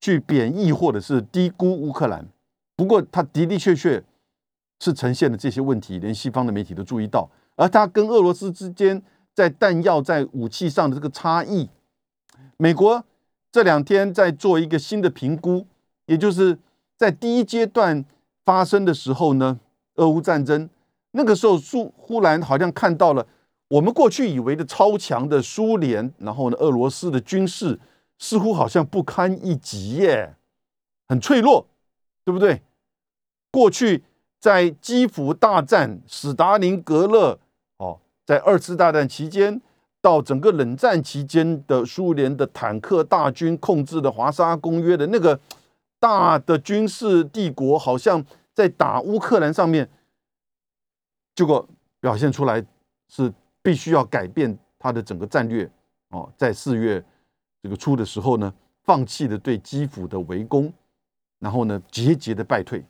[0.00, 2.26] 去贬义或者是低估乌克兰，
[2.76, 4.02] 不过他的的确确
[4.80, 7.30] 是呈现了这些问题，连西方的媒体都注意到。
[7.56, 9.02] 而他跟俄罗斯之间
[9.34, 11.68] 在弹药、在武器上的这个差异，
[12.56, 13.04] 美国
[13.52, 15.66] 这两天在做一个新的评估，
[16.06, 16.58] 也就是
[17.00, 18.04] 在第一阶段
[18.44, 19.58] 发生的时候呢，
[19.94, 20.68] 俄乌战争
[21.12, 23.26] 那个时候，苏忽然好像看到了。
[23.68, 27.80] 我们过去以为的超强的苏联，然后呢，俄罗斯的军事
[28.18, 30.34] 似乎好像不堪一击耶，
[31.08, 31.66] 很脆弱，
[32.22, 32.60] 对不对？
[33.50, 34.04] 过去
[34.38, 37.38] 在基辅大战、史达林格勒，
[37.78, 39.58] 哦，在二次大战期间
[40.02, 45.40] 到整个冷战期间的苏联的坦克大军控制的华沙公约的那个
[46.00, 49.88] 大的军事帝国，好像在打乌克兰上面，
[51.36, 51.68] 结果
[52.00, 52.66] 表现出来
[53.08, 53.32] 是。
[53.62, 55.70] 必须要改变他的整个战略
[56.08, 57.04] 哦，在四月
[57.62, 58.50] 这个初的时候呢，
[58.84, 60.72] 放弃了对基辅的围攻，
[61.40, 62.82] 然后呢节节的败退。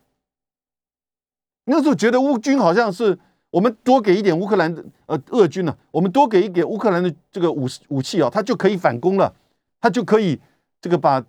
[1.64, 3.18] 那时候觉得乌军好像是
[3.50, 9.34] 我们多给一点乌克兰的呃俄军呢，我们多给一点乌克兰的这个武武器啊，他就可以反攻了，
[9.80, 10.40] 他就可以
[10.80, 11.20] 这个把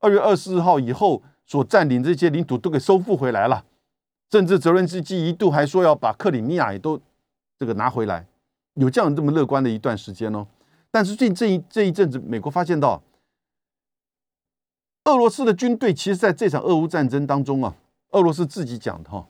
[0.00, 3.64] 二月二十四号以后所占领这些领土都给收复回来了，
[4.30, 7.00] 甚至泽连斯基一度还说要把克里米亚也都
[7.58, 8.26] 这个拿回来。
[8.74, 10.46] 有这样这么乐观的一段时间哦，
[10.90, 13.02] 但是最近这一这一阵子，美国发现到，
[15.04, 17.74] 俄罗斯的军队其实在这场俄乌战争当中啊，
[18.10, 19.26] 俄罗斯自己讲的哈，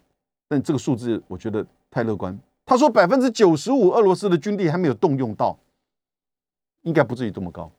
[0.47, 2.39] 但这个数字我觉得太乐观。
[2.65, 5.59] 他说百分之九十五俄罗斯的军力还没有动用到，
[6.83, 7.73] 应该不至于这么高，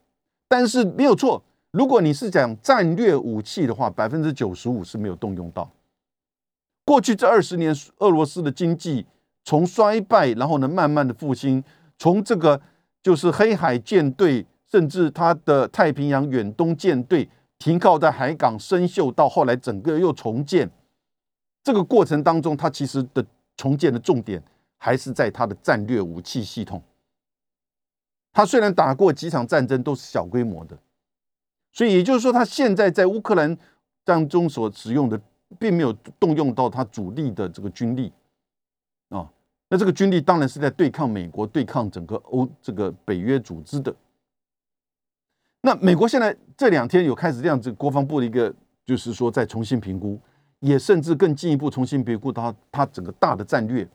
[0.48, 1.42] 但是没有错。
[1.72, 5.70] 如果你是讲战略武器的话，百分之九十五是没有动用到。
[6.84, 9.06] 过去这二十年，俄罗斯的经济。
[9.44, 11.64] 从衰败，然后呢，慢慢的复兴。
[11.98, 12.60] 从这个
[13.02, 20.70] 就是黑海舰队，甚至它的太平洋远东舰队停靠在海港生锈，到后来整个又重建。
[21.64, 24.40] 这个过程当中，它其实的重建的重点
[24.78, 26.80] 还是在它的战略武器系统。
[28.32, 30.78] 它虽然打过几场战争，都是小规模的，
[31.72, 33.56] 所以也就是说，他现在在乌克兰
[34.04, 35.20] 当中所使用的，
[35.58, 38.12] 并没有动用到他主力的这个军力。
[39.08, 39.30] 啊，
[39.70, 43.94] 那这个军力当然是在对抗美国、对抗整个欧这个北约组织的。
[45.62, 48.54] 那美国现在这两天有开始这样子，国防部的一个
[48.84, 50.20] 就是说在重新评估，
[50.60, 53.88] 也甚至更进一步重新评估它它整个大的战略，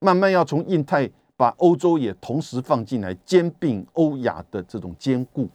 [0.00, 5.48] 慢慢要从印太把欧洲也同时放进来，兼并欧亚的这种兼顾。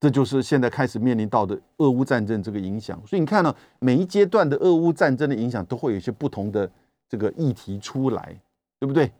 [0.00, 3.00] 这就是现在开始面临到的俄乌战争这个影响。
[3.06, 6.70] 所以你看呢，每一阶段的俄乌战争的影响都会有一些不同的。
[7.08, 8.36] 这个议题出来，
[8.80, 9.12] 对不对？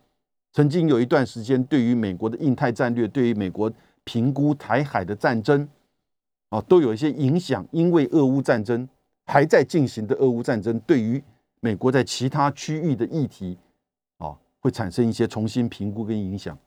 [0.52, 3.72] 曾经有一段时间，对于美国的印太战略，对于美国
[4.02, 5.68] 评估台海的战争，
[6.48, 7.64] 啊，都有一些影响。
[7.70, 8.88] 因为俄乌战争
[9.24, 11.22] 还在进行的俄乌战争，对于
[11.60, 13.56] 美国在其他区域的议题，
[14.18, 16.58] 啊，会产生一些重新评估跟影响。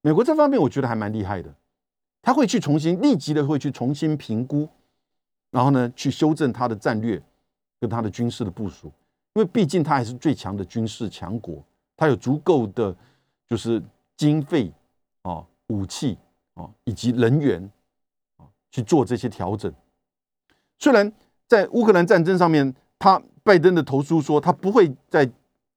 [0.00, 1.54] 美国这方面，我觉得还蛮厉害的，
[2.28, 4.68] 他会去重新立即的会去重新评估，
[5.50, 7.18] 然后呢，去修正他的战略
[7.80, 8.88] 跟他的军事的部署。
[9.32, 11.64] 因为毕竟他还是最强的军事强国，
[11.96, 12.94] 他有足够的
[13.46, 13.82] 就是
[14.14, 14.70] 经费
[15.22, 16.18] 啊、武器
[16.52, 17.62] 啊以及人员
[18.36, 19.72] 啊去做这些调整。
[20.78, 21.10] 虽然
[21.46, 25.26] 在乌克兰战争上面，他拜登的投书说他不会再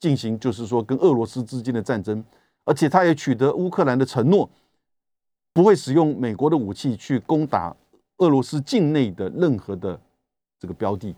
[0.02, 2.22] 进行，就是说跟俄罗斯之间的战争，
[2.66, 4.50] 而且他也取得乌克兰的承诺，
[5.54, 7.76] 不会使用美国的武器去攻打
[8.18, 10.00] 俄罗斯境内的任何的
[10.60, 11.16] 这个标的。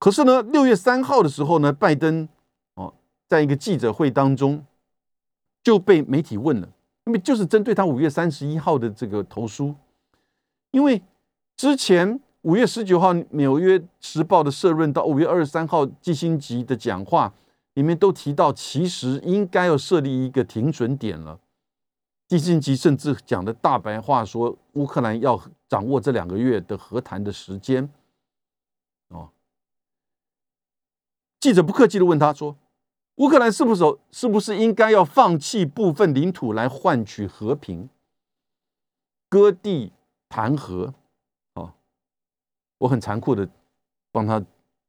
[0.00, 2.28] 可是呢，六月三号的时候呢，拜登
[2.74, 2.94] 哦，
[3.26, 4.64] 在一个记者会当中
[5.60, 6.68] 就被媒体问了，
[7.04, 9.74] 那么就是针对他五月三十一号的这个投书，
[10.70, 11.02] 因为
[11.56, 17.34] 之前五月十九号《纽约时报》的社论到五月二十三号基辛吉的讲话
[17.74, 21.40] 里面都提到，其实应该要设立一个停损点了。
[22.28, 27.90] 基辛吉甚至讲的大白话说，乌克兰要掌握这两个月的和谈的时间。
[29.08, 29.30] 哦
[31.40, 32.54] 记者不客气的问他说
[33.16, 37.88] ：“乌克兰是不是是不是应该要放弃部分领土来换取和平，
[39.30, 39.92] 割地
[40.28, 40.92] 谈和？”
[41.54, 41.72] 啊，
[42.76, 43.48] 我很残酷的
[44.12, 44.44] 帮他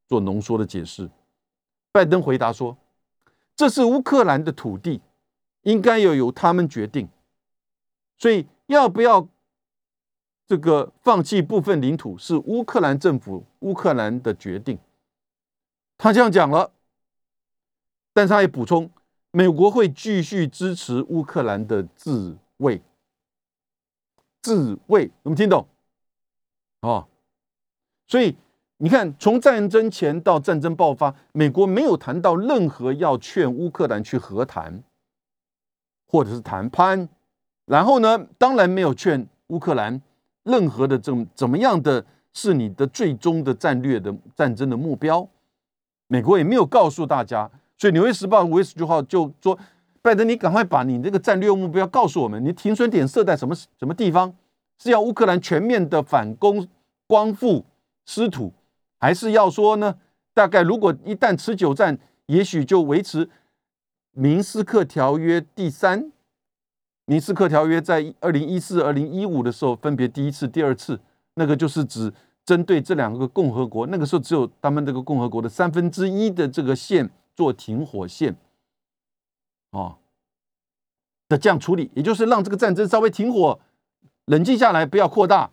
[0.07, 1.09] 做浓缩的解释。
[1.93, 2.75] 拜登回答说
[3.55, 4.99] ：“这是乌克兰的土地，
[5.61, 7.07] 应该要由他们决定。
[8.19, 9.27] 所以要不要
[10.45, 14.77] 这个放弃部分领土，是乌克兰政府乌克兰的决定。”
[15.97, 16.71] 他这样讲了，
[18.13, 18.89] 但是他也补充，
[19.31, 22.81] 美国会继续支持乌克兰的自卫。
[24.41, 25.67] 自卫，有没有听懂？
[26.81, 27.07] 哦，
[28.07, 28.37] 所以
[28.77, 34.81] 你看，从战争前到战争爆发，美国没有谈到任何要劝乌克兰去和谈，
[36.07, 37.09] 或者是谈判。
[37.69, 40.01] 然后呢，当然没有劝乌克兰
[40.41, 42.03] 任何的这种怎么样的
[42.33, 45.29] 是你的最终的战略的战争的目标。
[46.07, 47.47] 美国也没有告诉大家，
[47.77, 49.55] 所以《纽约时报》五月十九号就说
[50.01, 54.33] ：“拜登，你赶快把你这个战略目标告诉我们，你停损点设在什么什么地方？
[54.79, 56.67] 是要乌克兰全面的反攻、
[57.05, 57.63] 光复
[58.07, 58.51] 失土，
[58.97, 59.95] 还是要说呢？
[60.33, 63.29] 大概如果一旦持久战，也许就维持
[64.13, 66.11] 明斯克条约第三。
[67.09, 70.99] 明斯克条约在二零一四、二零一五的时候分别第一次、第二次，
[71.33, 72.13] 那个就是指。”
[72.45, 78.35] 针对这两个共和国，那个时候只有他们这个共和国的三分之一的这个线做停火线，
[79.69, 79.97] 哦，
[81.27, 83.59] 的这样处理，也就是让这个战争稍微停火、
[84.25, 85.51] 冷静下来，不要扩大。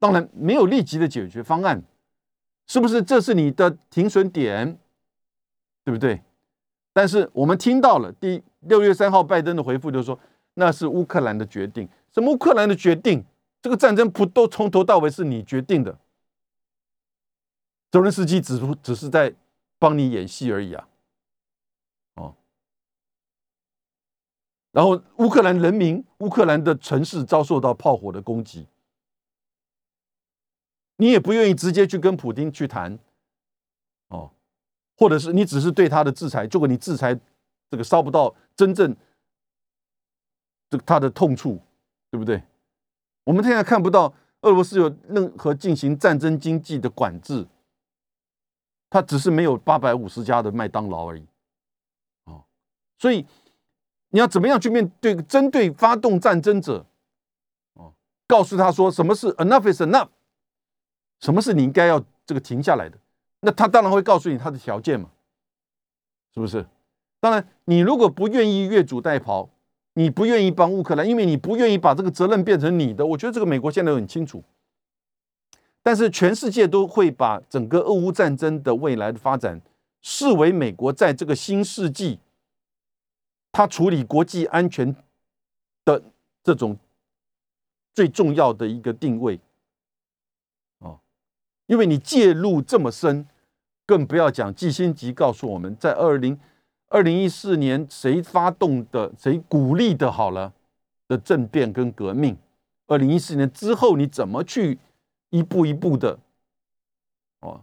[0.00, 1.80] 当然没有立即的解决方案，
[2.66, 3.00] 是不是？
[3.00, 4.76] 这是你的停损点，
[5.84, 6.22] 对不对？
[6.92, 10.18] 但是我们听到了第六月三号拜登的回复，就是说
[10.58, 11.88] 那是乌克兰的决定。
[12.12, 13.24] 什么乌克兰的决定？
[13.62, 15.98] 这个战争不都从头到尾是你决定的？
[17.90, 19.34] 泽连斯基只只是在
[19.78, 20.88] 帮你演戏而已啊，
[22.14, 22.34] 哦，
[24.72, 28.66] 然后乌克兰人民、乌克兰的城市遭受到炮火的攻击，
[30.96, 32.98] 你也不愿意直接去跟普京去谈，
[34.08, 34.30] 哦，
[34.96, 37.18] 或者是你只是对他的制裁，结果你制裁
[37.70, 38.94] 这个烧不到真正
[40.70, 41.60] 这个他的痛处，
[42.10, 42.42] 对不对？
[43.24, 44.12] 我们现在看不到
[44.42, 47.46] 俄罗斯有任何进行战争经济的管制。
[48.88, 51.26] 他只是没有八百五十家的麦当劳而已，
[52.24, 52.44] 哦，
[52.96, 53.26] 所以
[54.10, 56.86] 你要怎么样去面对针对发动战争者，
[57.74, 57.92] 哦，
[58.28, 60.08] 告诉他说什么是 enough is enough，
[61.18, 62.96] 什么是你应该要这个停下来的，
[63.40, 65.10] 那他当然会告诉你他的条件嘛，
[66.32, 66.64] 是不是？
[67.18, 69.48] 当然，你如果不愿意越俎代庖，
[69.98, 74.44] 你不愿意帮乌克兰，因为你不愿意把这个责任变成你的，我觉得这个美国现在很清楚。
[75.82, 79.58] 但是全世界都会把整个俄乌战争的未来的发展
[80.02, 82.18] 视为美国在这个新世纪，
[83.50, 84.94] 他处理国际安全
[85.86, 86.02] 的
[86.44, 86.76] 这种
[87.94, 89.40] 最重要的一个定位，
[90.80, 91.00] 哦，
[91.64, 93.26] 因为你介入这么深，
[93.86, 96.38] 更不要讲季新吉告诉我们在二零
[96.88, 100.52] 二零一四年谁发动的，谁鼓励的，好了
[101.08, 102.36] 的政变跟革命，
[102.86, 104.78] 二零一四年之后你怎么去？
[105.30, 106.20] 一步一步的，
[107.40, 107.60] 哦，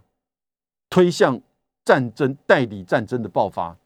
[0.90, 1.40] 推向
[1.82, 3.76] 战争，代理战争的爆发，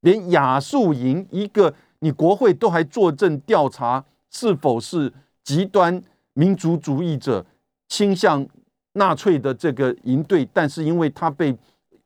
[0.00, 5.10] 连亚速营一个你国会都还作证调查是否是
[5.42, 6.00] 极端
[6.34, 7.44] 民族主义者
[7.88, 8.46] 倾向
[8.92, 11.56] 纳粹的这个营队，但是因为他被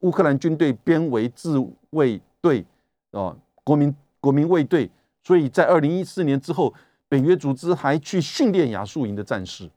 [0.00, 1.59] 乌克兰军队编为自
[1.90, 2.66] 卫队
[3.12, 3.34] 啊，
[3.64, 4.90] 国民国民卫队，
[5.22, 6.74] 所以在二零一四年之后，
[7.09, 9.70] 北约组织还去训练亚速营的战士。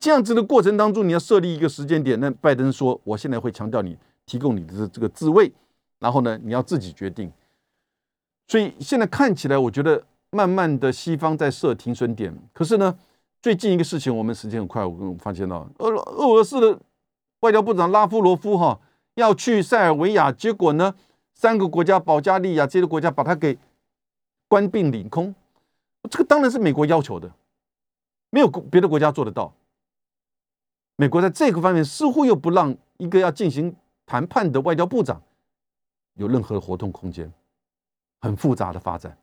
[0.00, 2.18] 这样子的过程当中，你要设立一个时间点。
[2.18, 5.52] 那拜登说，我现在会强调你提供你的这个自卫，
[6.00, 7.30] 然后呢，你要自己决定。
[8.48, 12.36] 所以现在看起来，我觉得慢慢的西方在设停损点。
[12.52, 12.98] 可是呢，
[13.40, 16.80] 最近一个事情，我们时间很快，我我发现到俄俄罗斯的
[17.40, 18.80] 外交部长拉夫罗夫哈
[19.20, 20.94] 要去塞尔维亚，结果呢，
[21.34, 23.58] 三个国家保加利亚这些国家把它给
[24.48, 25.34] 关并领空。
[26.10, 27.30] 这个当然是美国要求的，
[28.30, 29.52] 没有别的国家做得到。
[30.96, 35.22] 美国在这个方面似乎又不让一个要进行谈判的外交部长
[36.14, 37.30] 有任何的活动空间，
[38.20, 39.16] 很复杂的发展。